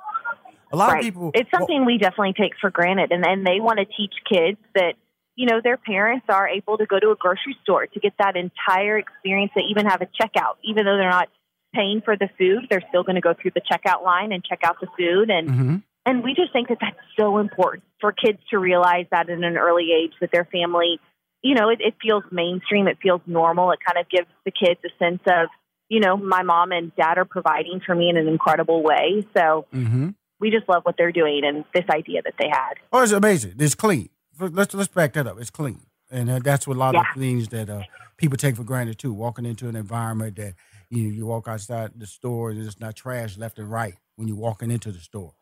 A 0.71 0.75
lot 0.75 0.89
right. 0.89 0.99
of 0.99 1.03
people. 1.03 1.31
It's 1.33 1.49
something 1.51 1.85
we 1.85 1.97
definitely 1.97 2.33
take 2.33 2.53
for 2.59 2.69
granted, 2.69 3.11
and 3.11 3.25
and 3.25 3.45
they 3.45 3.59
want 3.59 3.79
to 3.79 3.85
teach 3.85 4.13
kids 4.31 4.57
that 4.75 4.93
you 5.35 5.47
know 5.47 5.61
their 5.63 5.77
parents 5.77 6.25
are 6.29 6.47
able 6.47 6.77
to 6.77 6.85
go 6.85 6.99
to 6.99 7.09
a 7.11 7.15
grocery 7.15 7.57
store 7.63 7.87
to 7.87 7.99
get 7.99 8.13
that 8.19 8.35
entire 8.35 8.97
experience. 8.97 9.51
They 9.55 9.63
even 9.69 9.87
have 9.87 10.01
a 10.01 10.05
checkout, 10.05 10.57
even 10.63 10.85
though 10.85 10.97
they're 10.97 11.09
not 11.09 11.29
paying 11.73 12.01
for 12.01 12.17
the 12.17 12.29
food, 12.37 12.67
they're 12.69 12.83
still 12.89 13.03
going 13.03 13.15
to 13.15 13.21
go 13.21 13.33
through 13.39 13.51
the 13.53 13.61
checkout 13.61 14.03
line 14.03 14.31
and 14.31 14.43
check 14.43 14.59
out 14.63 14.77
the 14.79 14.87
food, 14.97 15.29
and 15.29 15.49
Mhm. 15.49 15.83
And 16.09 16.23
we 16.23 16.33
just 16.33 16.51
think 16.51 16.69
that 16.69 16.79
that's 16.81 16.97
so 17.19 17.37
important 17.37 17.83
for 18.01 18.11
kids 18.11 18.39
to 18.49 18.57
realize 18.57 19.05
that 19.11 19.29
at 19.29 19.37
an 19.37 19.57
early 19.57 19.89
age 19.95 20.13
that 20.21 20.31
their 20.33 20.45
family, 20.45 20.99
you 21.43 21.53
know, 21.53 21.69
it, 21.69 21.79
it 21.81 21.93
feels 22.01 22.23
mainstream, 22.31 22.87
it 22.87 22.97
feels 23.01 23.21
normal, 23.27 23.71
it 23.71 23.79
kind 23.85 24.03
of 24.03 24.09
gives 24.09 24.27
the 24.43 24.51
kids 24.51 24.79
a 24.83 24.89
sense 25.03 25.21
of, 25.27 25.49
you 25.87 25.99
know, 25.99 26.17
my 26.17 26.41
mom 26.41 26.71
and 26.71 26.91
dad 26.95 27.19
are 27.19 27.25
providing 27.25 27.79
for 27.85 27.93
me 27.93 28.09
in 28.09 28.17
an 28.17 28.27
incredible 28.27 28.81
way. 28.81 29.23
So 29.37 29.67
Mhm. 29.71 30.15
we 30.39 30.49
just 30.49 30.67
love 30.67 30.83
what 30.83 30.95
they're 30.97 31.11
doing 31.11 31.41
and 31.43 31.63
this 31.75 31.85
idea 31.93 32.21
that 32.23 32.33
they 32.39 32.49
had. 32.51 32.73
Oh, 32.91 33.03
it's 33.03 33.11
amazing. 33.11 33.53
It's 33.59 33.75
clean. 33.75 34.09
Let's 34.39 34.73
let's 34.73 34.87
back 34.87 35.13
that 35.13 35.27
up. 35.27 35.39
It's 35.39 35.49
clean, 35.51 35.81
and 36.09 36.29
uh, 36.29 36.39
that's 36.39 36.65
what 36.65 36.77
a 36.77 36.79
lot 36.79 36.95
Yeah. 36.95 37.01
of 37.01 37.07
things 37.21 37.49
that 37.49 37.69
uh, 37.69 37.83
people 38.17 38.37
take 38.37 38.55
for 38.55 38.63
granted 38.63 38.97
too. 38.97 39.13
Walking 39.13 39.45
into 39.45 39.67
an 39.67 39.75
environment 39.75 40.37
that 40.37 40.55
you 40.89 41.03
know, 41.03 41.09
you 41.09 41.25
walk 41.27 41.47
outside 41.47 41.91
the 41.97 42.07
store 42.07 42.51
and 42.51 42.61
there's 42.63 42.79
not 42.79 42.95
trash 42.95 43.37
left 43.37 43.59
and 43.59 43.69
right 43.69 43.95
when 44.15 44.27
you're 44.27 44.37
walking 44.37 44.71
into 44.71 44.91
the 44.91 44.99
store. 44.99 45.33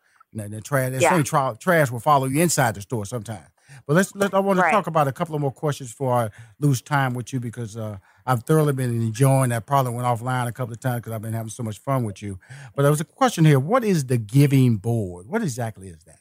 And 0.45 0.53
the 0.53 0.61
trash, 0.61 0.93
Yeah. 1.01 1.09
same 1.11 1.23
tra- 1.23 1.55
trash 1.59 1.91
will 1.91 1.99
follow 1.99 2.25
you 2.27 2.41
inside 2.41 2.75
the 2.75 2.81
store 2.81 3.05
sometimes. 3.05 3.47
But 3.85 3.95
let's 3.95 4.15
let 4.15 4.33
I 4.33 4.39
want 4.39 4.57
to 4.57 4.63
Right. 4.63 4.71
talk 4.71 4.87
about 4.87 5.07
a 5.07 5.11
couple 5.11 5.35
of 5.35 5.41
more 5.41 5.51
questions 5.51 5.91
before 5.91 6.13
I 6.13 6.29
lose 6.59 6.81
time 6.81 7.13
with 7.13 7.33
you 7.33 7.39
because 7.39 7.75
uh, 7.75 7.97
I've 8.25 8.43
thoroughly 8.43 8.73
been 8.73 8.89
enjoying 9.01 9.49
that. 9.49 9.65
Probably 9.65 9.93
went 9.93 10.07
offline 10.07 10.47
a 10.47 10.51
couple 10.51 10.73
of 10.73 10.79
times 10.79 10.97
because 11.01 11.11
I've 11.13 11.21
been 11.21 11.33
having 11.33 11.49
so 11.49 11.63
much 11.63 11.77
fun 11.79 12.03
with 12.03 12.21
you. 12.21 12.39
But 12.75 12.83
there 12.83 12.91
was 12.91 13.01
a 13.01 13.05
question 13.05 13.43
here: 13.45 13.59
What 13.59 13.83
is 13.83 14.05
the 14.05 14.17
Giving 14.17 14.77
Board? 14.77 15.27
What 15.27 15.41
exactly 15.41 15.89
is 15.89 16.03
that? 16.05 16.19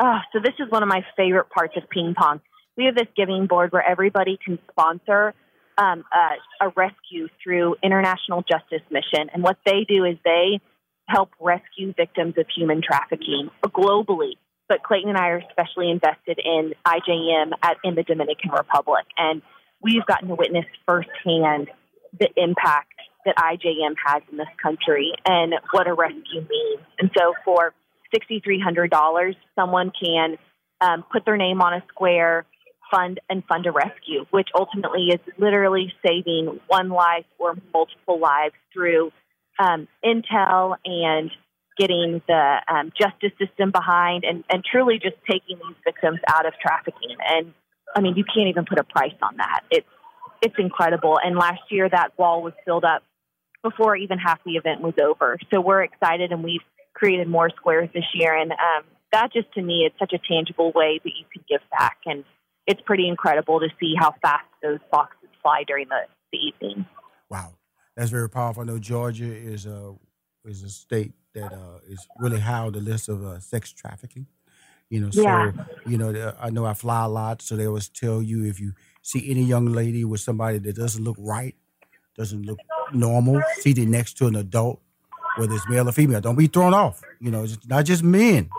Oh, 0.00 0.18
so 0.32 0.38
this 0.40 0.54
is 0.58 0.70
one 0.70 0.82
of 0.82 0.88
my 0.88 1.04
favorite 1.16 1.50
parts 1.50 1.74
of 1.76 1.88
ping 1.90 2.14
pong. 2.16 2.40
We 2.76 2.84
have 2.84 2.94
this 2.94 3.08
giving 3.16 3.46
board 3.46 3.72
where 3.72 3.82
everybody 3.82 4.38
can 4.42 4.58
sponsor 4.70 5.34
um, 5.76 6.04
a, 6.12 6.66
a 6.66 6.72
rescue 6.76 7.28
through 7.42 7.76
International 7.82 8.42
Justice 8.42 8.82
Mission, 8.90 9.28
and 9.32 9.42
what 9.42 9.58
they 9.66 9.84
do 9.88 10.04
is 10.04 10.16
they 10.24 10.60
help 11.08 11.30
rescue 11.40 11.92
victims 11.96 12.34
of 12.36 12.46
human 12.54 12.82
trafficking 12.82 13.50
globally. 13.64 14.32
But 14.68 14.82
Clayton 14.82 15.08
and 15.08 15.18
I 15.18 15.28
are 15.28 15.42
especially 15.48 15.90
invested 15.90 16.38
in 16.44 16.74
IJM 16.86 17.52
at, 17.62 17.78
in 17.82 17.94
the 17.94 18.02
Dominican 18.02 18.50
Republic, 18.50 19.06
and 19.16 19.40
we've 19.82 20.04
gotten 20.06 20.28
to 20.28 20.34
witness 20.34 20.66
firsthand 20.86 21.70
the 22.18 22.28
impact 22.36 22.92
that 23.24 23.36
IJM 23.36 23.94
has 24.04 24.22
in 24.30 24.38
this 24.38 24.48
country 24.62 25.12
and 25.26 25.54
what 25.72 25.86
a 25.86 25.94
rescue 25.94 26.46
means. 26.48 26.80
And 26.98 27.10
so 27.16 27.34
for 27.44 27.72
$6,300, 28.14 29.34
someone 29.54 29.92
can 30.02 30.36
um, 30.80 31.04
put 31.10 31.24
their 31.24 31.36
name 31.36 31.60
on 31.60 31.74
a 31.74 31.82
square, 31.88 32.46
fund, 32.90 33.20
and 33.28 33.44
fund 33.44 33.66
a 33.66 33.72
rescue, 33.72 34.24
which 34.30 34.48
ultimately 34.54 35.08
is 35.08 35.20
literally 35.38 35.92
saving 36.06 36.60
one 36.68 36.88
life 36.88 37.26
or 37.38 37.54
multiple 37.72 38.18
lives 38.18 38.54
through 38.72 39.10
um, 39.58 39.88
intel 40.04 40.76
and 40.84 41.30
getting 41.78 42.20
the 42.26 42.60
um, 42.68 42.92
justice 42.98 43.32
system 43.38 43.70
behind 43.70 44.24
and, 44.24 44.44
and 44.50 44.64
truly 44.64 44.98
just 45.00 45.16
taking 45.30 45.56
these 45.56 45.76
victims 45.84 46.18
out 46.28 46.44
of 46.46 46.52
trafficking. 46.60 47.16
And 47.24 47.54
I 47.94 48.00
mean, 48.00 48.16
you 48.16 48.24
can't 48.24 48.48
even 48.48 48.64
put 48.64 48.78
a 48.78 48.84
price 48.84 49.14
on 49.22 49.36
that. 49.36 49.60
It's 49.70 49.86
it's 50.40 50.54
incredible. 50.58 51.18
And 51.22 51.36
last 51.36 51.62
year, 51.70 51.88
that 51.88 52.16
wall 52.16 52.42
was 52.42 52.52
filled 52.64 52.84
up 52.84 53.02
before 53.62 53.96
even 53.96 54.18
half 54.18 54.38
the 54.44 54.52
event 54.52 54.80
was 54.80 54.94
over. 55.02 55.36
So 55.52 55.60
we're 55.60 55.82
excited, 55.82 56.30
and 56.30 56.44
we've 56.44 56.62
created 56.94 57.28
more 57.28 57.50
squares 57.50 57.88
this 57.92 58.04
year. 58.14 58.36
And 58.36 58.52
um, 58.52 58.84
that 59.12 59.32
just 59.32 59.52
to 59.54 59.62
me, 59.62 59.84
it's 59.84 59.98
such 59.98 60.12
a 60.12 60.32
tangible 60.32 60.72
way 60.72 61.00
that 61.02 61.10
you 61.10 61.24
can 61.32 61.42
give 61.48 61.60
back, 61.76 61.98
and 62.06 62.24
it's 62.66 62.80
pretty 62.82 63.08
incredible 63.08 63.60
to 63.60 63.68
see 63.80 63.94
how 63.98 64.14
fast 64.22 64.46
those 64.62 64.78
boxes 64.92 65.28
fly 65.42 65.64
during 65.66 65.88
the, 65.88 66.02
the 66.32 66.38
evening. 66.38 66.86
Wow, 67.30 67.54
that's 67.98 68.12
very 68.12 68.30
powerful. 68.30 68.62
I 68.62 68.66
know 68.66 68.78
Georgia 68.80 69.26
is 69.26 69.66
a 69.66 69.96
is 70.46 70.62
a 70.64 70.70
state 70.70 71.14
that 71.34 71.52
uh, 71.52 71.80
is 71.88 72.08
really 72.16 72.40
high 72.40 72.60
on 72.60 72.72
the 72.72 72.80
list 72.80 73.10
of 73.10 73.24
uh, 73.24 73.40
sex 73.40 73.72
trafficking. 73.72 74.28
You 74.90 75.00
know, 75.02 75.10
so 75.12 75.30
Yeah. 75.30 75.52
you 75.84 75.98
know, 75.98 76.34
I 76.40 76.50
know 76.50 76.66
I 76.66 76.74
fly 76.74 77.04
a 77.04 77.08
lot, 77.08 77.42
so 77.42 77.56
they 77.56 77.66
always 77.66 77.90
tell 77.90 78.22
you 78.22 78.44
if 78.46 78.60
you 78.60 78.74
see 79.02 79.30
any 79.30 79.44
young 79.44 79.66
lady 79.66 80.04
with 80.04 80.20
somebody 80.22 80.58
that 80.60 80.76
doesn't 80.76 81.04
look 81.04 81.18
right, 81.20 81.56
doesn't 82.16 82.44
look 82.46 82.60
normal, 82.90 83.44
seated 83.44 83.88
next 83.88 84.14
to 84.18 84.28
an 84.28 84.36
adult, 84.36 84.82
whether 85.34 85.54
it's 85.56 85.68
male 85.68 85.88
or 85.88 85.92
female, 85.92 86.20
don't 86.22 86.36
be 86.36 86.48
thrown 86.48 86.74
off. 86.74 87.06
You 87.20 87.32
know, 87.32 87.44
it's 87.44 87.58
not 87.68 87.86
just 87.86 88.04
men 88.04 88.54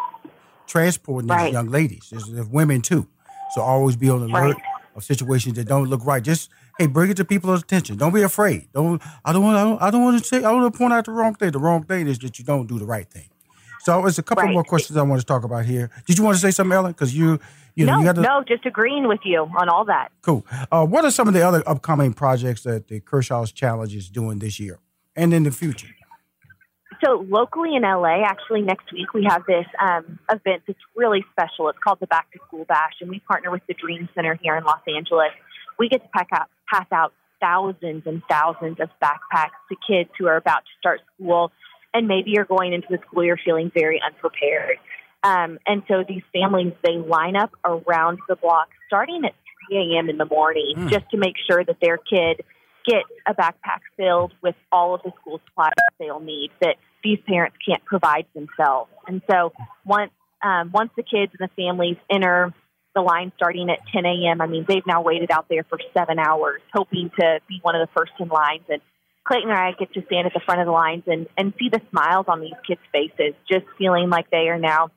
transporting 0.67 1.29
these 1.29 1.51
young 1.51 1.67
ladies; 1.67 2.11
it's, 2.13 2.29
it's 2.29 2.47
women 2.49 2.81
too. 2.81 3.09
So 3.47 3.61
always 3.61 3.95
be 3.97 4.09
on 4.09 4.21
alert 4.23 4.57
Right. 4.57 4.63
of 4.95 5.03
situations 5.03 5.55
that 5.55 5.67
don't 5.67 5.89
look 5.89 6.05
right. 6.05 6.23
Just 6.23 6.51
hey, 6.79 6.87
bring 6.87 7.11
it 7.11 7.17
to 7.17 7.25
people's 7.25 7.61
attention. 7.61 7.97
Don't 7.97 8.13
be 8.13 8.23
afraid. 8.23 8.69
Don't. 8.73 9.01
I 9.23 9.33
don't 9.33 9.43
want. 9.43 9.57
I 9.57 9.63
don't, 9.63 9.81
I 9.83 9.91
don't 9.91 10.03
want 10.03 10.17
to 10.19 10.23
say. 10.27 10.43
I 10.43 10.51
want 10.51 10.73
to 10.73 10.77
point 10.77 10.93
out 10.93 11.05
the 11.05 11.11
wrong 11.11 11.35
thing. 11.35 11.51
The 11.51 11.59
wrong 11.59 11.83
thing 11.83 12.07
is 12.07 12.17
that 12.19 12.39
you 12.39 12.45
don't 12.45 12.65
do 12.67 12.79
the 12.79 12.85
right 12.85 13.07
thing. 13.07 13.29
So 13.81 14.05
it's 14.07 14.17
a 14.17 14.23
couple 14.23 14.43
Right. 14.45 14.53
more 14.53 14.63
questions 14.63 14.97
I 14.97 15.03
want 15.03 15.21
to 15.21 15.25
talk 15.25 15.43
about 15.43 15.65
here. 15.65 15.89
Did 16.05 16.17
you 16.17 16.23
want 16.23 16.35
to 16.35 16.41
say 16.41 16.51
something, 16.51 16.73
Ellen? 16.75 16.91
Because 16.91 17.15
you, 17.15 17.39
you 17.75 17.85
know, 17.85 17.93
no, 17.93 17.99
you 17.99 18.05
got 18.05 18.15
to. 18.15 18.21
no, 18.21 18.43
just 18.47 18.65
agreeing 18.65 19.07
with 19.07 19.21
you 19.23 19.47
on 19.57 19.69
all 19.69 19.85
that. 19.85 20.09
Cool. 20.21 20.45
Uh, 20.71 20.85
what 20.85 21.05
are 21.05 21.11
some 21.11 21.27
of 21.27 21.33
the 21.33 21.41
other 21.41 21.63
upcoming 21.67 22.13
projects 22.13 22.63
that 22.63 22.87
the 22.89 22.99
Kershaw's 22.99 23.51
Challenge 23.51 23.95
is 23.95 24.09
doing 24.09 24.39
this 24.39 24.59
year 24.59 24.79
and 25.15 25.33
in 25.33 25.43
the 25.43 25.51
future? 25.51 25.87
So 27.03 27.25
locally 27.29 27.75
in 27.75 27.83
LA, 27.83 28.23
actually 28.25 28.61
next 28.61 28.91
week 28.91 29.13
we 29.13 29.23
have 29.29 29.45
this 29.47 29.65
um, 29.81 30.19
event 30.29 30.63
that's 30.67 30.79
really 30.97 31.23
special. 31.31 31.69
It's 31.69 31.79
called 31.81 31.99
the 32.01 32.07
Back 32.07 32.29
to 32.33 32.39
School 32.47 32.65
Bash, 32.65 32.95
and 32.99 33.09
we 33.09 33.19
partner 33.19 33.49
with 33.51 33.61
the 33.67 33.73
Dream 33.73 34.09
Center 34.13 34.37
here 34.41 34.57
in 34.57 34.65
Los 34.65 34.81
Angeles. 34.93 35.29
We 35.79 35.89
get 35.89 36.03
to 36.03 36.09
pack 36.09 36.27
out, 36.33 36.47
pass 36.71 36.85
out 36.91 37.13
thousands 37.41 38.03
and 38.05 38.21
thousands 38.29 38.79
of 38.79 38.89
backpacks 39.01 39.57
to 39.69 39.75
kids 39.87 40.09
who 40.19 40.27
are 40.27 40.35
about 40.35 40.59
to 40.59 40.71
start 40.79 40.99
school, 41.15 41.51
and 41.93 42.07
maybe 42.07 42.31
you're 42.31 42.45
going 42.45 42.73
into 42.73 42.87
the 42.89 42.99
school 43.07 43.23
you're 43.23 43.39
feeling 43.43 43.71
very 43.73 43.99
unprepared. 44.05 44.77
Um, 45.23 45.57
and 45.65 45.83
so 45.87 46.03
these 46.07 46.21
families 46.33 46.73
they 46.83 46.97
line 46.97 47.35
up 47.35 47.51
around 47.65 48.19
the 48.27 48.35
block 48.35 48.69
starting 48.87 49.23
at 49.25 49.33
3 49.69 49.95
a.m. 49.95 50.09
in 50.09 50.17
the 50.17 50.25
morning 50.25 50.73
Mm. 50.75 50.89
just 50.89 51.09
to 51.11 51.17
make 51.17 51.35
sure 51.49 51.63
that 51.63 51.77
their 51.81 51.97
kid 51.97 52.43
gets 52.85 53.09
a 53.27 53.33
backpack 53.33 53.81
filled 53.97 54.33
with 54.41 54.55
all 54.71 54.95
of 54.95 55.01
the 55.03 55.11
school 55.19 55.41
supplies 55.47 55.71
they'll 55.99 56.19
need 56.19 56.51
that 56.61 56.75
these 57.03 57.19
parents 57.27 57.57
can't 57.65 57.83
provide 57.85 58.25
themselves. 58.33 58.91
And 59.07 59.21
so 59.29 59.53
once 59.85 60.11
um, 60.41 60.71
once 60.73 60.91
the 60.95 61.03
kids 61.03 61.33
and 61.37 61.49
the 61.49 61.61
families 61.61 61.97
enter 62.09 62.53
the 62.95 63.01
line 63.01 63.31
starting 63.35 63.69
at 63.69 63.79
10 63.93 64.05
a.m., 64.05 64.41
I 64.41 64.47
mean 64.47 64.65
they've 64.67 64.85
now 64.85 65.01
waited 65.01 65.31
out 65.31 65.47
there 65.49 65.63
for 65.63 65.79
seven 65.93 66.19
hours, 66.19 66.61
hoping 66.73 67.11
to 67.19 67.39
be 67.47 67.59
one 67.61 67.75
of 67.75 67.87
the 67.87 67.91
first 67.95 68.13
in 68.19 68.27
lines. 68.27 68.63
And 68.69 68.81
Clayton 69.25 69.49
and 69.49 69.59
I 69.59 69.71
get 69.73 69.93
to 69.93 70.05
stand 70.05 70.25
at 70.25 70.33
the 70.33 70.41
front 70.43 70.59
of 70.61 70.65
the 70.65 70.71
lines 70.71 71.03
and, 71.07 71.27
and 71.37 71.53
see 71.59 71.69
the 71.69 71.81
smiles 71.91 72.25
on 72.27 72.41
these 72.41 72.53
kids' 72.67 72.81
faces, 72.91 73.35
just 73.49 73.65
feeling 73.77 74.09
like 74.09 74.29
they 74.31 74.49
are 74.49 74.57
now 74.57 74.89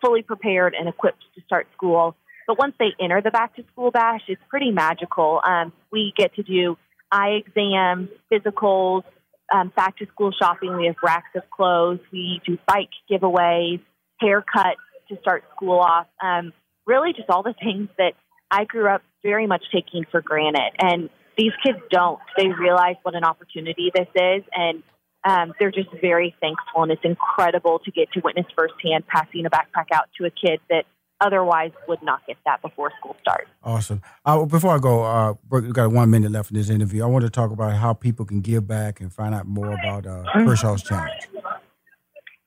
fully 0.00 0.22
prepared 0.22 0.74
and 0.78 0.88
equipped 0.88 1.24
to 1.34 1.42
start 1.42 1.66
school. 1.74 2.16
But 2.46 2.58
once 2.58 2.74
they 2.78 2.92
enter 3.00 3.20
the 3.20 3.30
back 3.30 3.56
to 3.56 3.64
school 3.72 3.90
bash, 3.90 4.22
it's 4.28 4.42
pretty 4.48 4.70
magical. 4.70 5.40
Um, 5.44 5.72
we 5.90 6.12
get 6.16 6.34
to 6.34 6.42
do 6.42 6.76
eye 7.10 7.40
exams, 7.44 8.08
physicals, 8.30 9.04
um, 9.52 9.72
back 9.74 9.96
to 9.98 10.06
school 10.06 10.32
shopping. 10.32 10.76
We 10.76 10.86
have 10.86 10.96
racks 11.02 11.30
of 11.36 11.48
clothes. 11.50 12.00
We 12.12 12.40
do 12.46 12.58
bike 12.66 12.90
giveaways, 13.10 13.80
haircuts 14.22 14.76
to 15.08 15.18
start 15.20 15.44
school 15.54 15.78
off. 15.78 16.06
Um, 16.20 16.52
really, 16.92 17.14
just 17.14 17.30
all 17.30 17.42
the 17.42 17.54
things 17.54 17.88
that 17.96 18.12
I 18.50 18.64
grew 18.64 18.86
up 18.86 19.02
very 19.22 19.46
much 19.46 19.64
taking 19.72 20.04
for 20.10 20.20
granted. 20.20 20.72
And 20.78 21.08
these 21.38 21.52
kids 21.64 21.78
don't. 21.90 22.20
They 22.36 22.48
realize 22.48 22.96
what 23.02 23.14
an 23.14 23.24
opportunity 23.24 23.90
this 23.94 24.08
is, 24.14 24.42
and 24.52 24.82
um, 25.24 25.54
they're 25.58 25.70
just 25.70 25.88
very 26.02 26.34
thankful. 26.40 26.82
And 26.82 26.92
it's 26.92 27.04
incredible 27.04 27.78
to 27.84 27.90
get 27.90 28.12
to 28.12 28.20
witness 28.22 28.46
firsthand 28.54 29.06
passing 29.06 29.46
a 29.46 29.50
backpack 29.50 29.86
out 29.94 30.10
to 30.18 30.26
a 30.26 30.30
kid 30.30 30.60
that 30.68 30.84
otherwise 31.22 31.70
would 31.88 32.02
not 32.02 32.20
get 32.26 32.36
that 32.44 32.60
before 32.60 32.92
school 32.98 33.16
starts. 33.22 33.48
Awesome. 33.62 34.02
Uh, 34.26 34.44
before 34.44 34.74
I 34.74 34.78
go, 34.78 35.04
uh, 35.04 35.34
we've 35.50 35.72
got 35.72 35.90
one 35.92 36.10
minute 36.10 36.32
left 36.32 36.50
in 36.50 36.56
this 36.58 36.68
interview. 36.68 37.04
I 37.04 37.06
want 37.06 37.24
to 37.24 37.30
talk 37.30 37.52
about 37.52 37.72
how 37.74 37.94
people 37.94 38.26
can 38.26 38.40
give 38.40 38.66
back 38.66 39.00
and 39.00 39.10
find 39.10 39.34
out 39.34 39.46
more 39.46 39.72
about 39.72 40.06
uh, 40.06 40.24
Kershaw's 40.34 40.82
Challenge. 40.82 41.28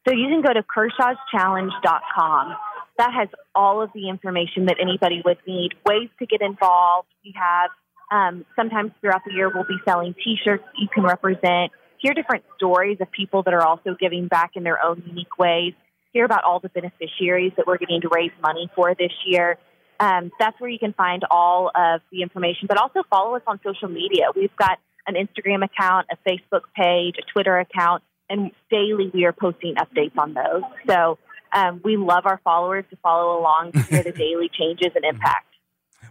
So 0.07 0.13
you 0.13 0.27
can 0.27 0.43
go 0.43 0.53
to 0.53 0.61
kershawschallenge.com. 0.61 2.55
That 2.97 3.11
has 3.13 3.27
all 3.53 3.81
of 3.81 3.91
the 3.93 4.09
information 4.09 4.67
that 4.67 4.77
anybody 4.79 5.21
would 5.25 5.37
need, 5.45 5.71
ways 5.85 6.09
to 6.19 6.25
get 6.25 6.41
involved. 6.41 7.09
We 7.23 7.33
have 7.35 7.69
um, 8.11 8.45
sometimes 8.55 8.91
throughout 9.01 9.21
the 9.25 9.33
year 9.33 9.51
we'll 9.53 9.65
be 9.65 9.77
selling 9.85 10.13
T-shirts 10.23 10.63
you 10.77 10.87
can 10.93 11.03
represent. 11.03 11.71
Hear 11.99 12.13
different 12.13 12.45
stories 12.55 12.97
of 13.01 13.11
people 13.11 13.43
that 13.43 13.53
are 13.53 13.65
also 13.65 13.95
giving 13.99 14.27
back 14.27 14.51
in 14.55 14.63
their 14.63 14.83
own 14.83 15.03
unique 15.05 15.37
ways. 15.37 15.73
Hear 16.13 16.25
about 16.25 16.43
all 16.43 16.59
the 16.59 16.69
beneficiaries 16.69 17.53
that 17.57 17.67
we're 17.67 17.77
getting 17.77 18.01
to 18.01 18.09
raise 18.09 18.31
money 18.41 18.69
for 18.75 18.93
this 18.95 19.11
year. 19.25 19.57
Um, 19.99 20.31
that's 20.39 20.59
where 20.59 20.69
you 20.69 20.79
can 20.79 20.93
find 20.93 21.23
all 21.31 21.71
of 21.73 22.01
the 22.11 22.21
information, 22.21 22.67
but 22.67 22.77
also 22.77 23.03
follow 23.09 23.35
us 23.35 23.41
on 23.47 23.59
social 23.63 23.87
media. 23.87 24.25
We've 24.35 24.55
got 24.55 24.77
an 25.07 25.15
Instagram 25.15 25.63
account, 25.63 26.07
a 26.11 26.29
Facebook 26.29 26.63
page, 26.75 27.15
a 27.17 27.31
Twitter 27.31 27.57
account, 27.59 28.03
and 28.29 28.51
daily 28.69 29.11
we 29.13 29.25
are 29.25 29.33
posting 29.33 29.75
updates 29.75 30.17
on 30.17 30.33
those. 30.33 30.63
So 30.87 31.17
um, 31.55 31.81
we 31.83 31.97
love 31.97 32.25
our 32.25 32.39
followers 32.43 32.85
to 32.91 32.97
follow 32.97 33.39
along 33.39 33.71
to 33.71 33.81
hear 33.83 34.03
the 34.03 34.11
daily 34.25 34.49
changes 34.49 34.91
and 34.95 35.03
impact. 35.05 35.47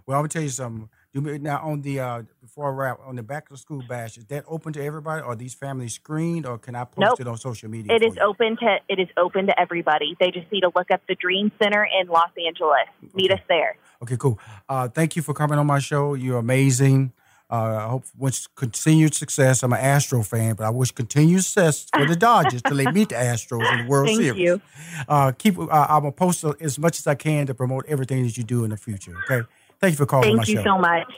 Well, 0.06 0.18
I'm 0.18 0.22
gonna 0.22 0.28
tell 0.28 0.42
you 0.42 0.48
something. 0.48 0.88
Do 1.14 1.38
Now, 1.38 1.60
on 1.62 1.82
the 1.82 2.00
uh, 2.00 2.22
before 2.40 2.72
I 2.72 2.74
wrap, 2.74 2.98
on 3.06 3.14
the 3.14 3.22
back 3.22 3.48
of 3.50 3.58
school 3.60 3.82
bash, 3.88 4.18
is 4.18 4.24
that 4.26 4.44
open 4.48 4.72
to 4.72 4.82
everybody? 4.82 5.22
Are 5.22 5.36
these 5.36 5.54
families 5.54 5.94
screened, 5.94 6.44
or 6.44 6.58
can 6.58 6.74
I 6.74 6.84
post 6.84 6.98
Nope. 6.98 7.20
it 7.20 7.28
on 7.28 7.36
social 7.38 7.70
media? 7.70 7.94
It 7.94 8.02
is 8.04 8.16
you? 8.16 8.22
open 8.22 8.56
to 8.56 8.78
it 8.88 8.98
is 8.98 9.08
open 9.16 9.46
to 9.46 9.58
everybody. 9.60 10.16
They 10.18 10.30
just 10.32 10.50
need 10.50 10.62
to 10.62 10.72
look 10.74 10.90
up 10.90 11.02
the 11.08 11.14
Dream 11.14 11.52
Center 11.62 11.86
in 12.00 12.08
Los 12.08 12.30
Angeles. 12.44 12.88
Meet 13.14 13.30
us 13.30 13.40
there. 13.48 13.76
Okay, 14.02 14.16
cool. 14.16 14.38
Uh, 14.68 14.88
thank 14.88 15.14
you 15.14 15.22
for 15.22 15.32
coming 15.34 15.58
on 15.58 15.66
my 15.66 15.78
show. 15.78 16.14
You're 16.14 16.38
amazing. 16.38 17.12
Uh, 17.50 17.54
I 17.86 17.88
hope 17.88 18.04
wish 18.16 18.46
continued 18.56 19.14
success. 19.14 19.62
I'm 19.62 19.72
an 19.72 19.78
Astro 19.78 20.22
fan, 20.22 20.54
but 20.54 20.64
I 20.64 20.70
wish 20.70 20.90
continued 20.90 21.44
success 21.44 21.86
for 21.94 22.06
the 22.06 22.16
Dodgers 22.16 22.62
till 22.62 22.76
they 22.76 22.90
meet 22.90 23.10
the 23.10 23.16
Astros 23.16 23.70
in 23.72 23.84
the 23.84 23.90
World 23.90 24.08
Series. 24.08 24.26
Thank 24.28 24.36
Series. 24.38 24.60
you. 24.60 24.60
Uh, 25.08 25.32
keep. 25.32 25.58
Uh, 25.58 25.68
I'm 25.70 26.02
gonna 26.02 26.12
post 26.12 26.44
as 26.60 26.78
much 26.78 26.98
as 26.98 27.06
I 27.06 27.14
can 27.14 27.46
to 27.46 27.54
promote 27.54 27.84
everything 27.86 28.24
that 28.24 28.36
you 28.36 28.44
do 28.44 28.64
in 28.64 28.70
the 28.70 28.76
future. 28.76 29.14
Okay. 29.30 29.46
Thank 29.80 29.92
you 29.92 29.96
for 29.98 30.06
calling 30.06 30.36
Thank 30.36 30.48
you 30.48 30.56
show. 30.56 30.64
so 30.64 30.78
much. 30.78 31.14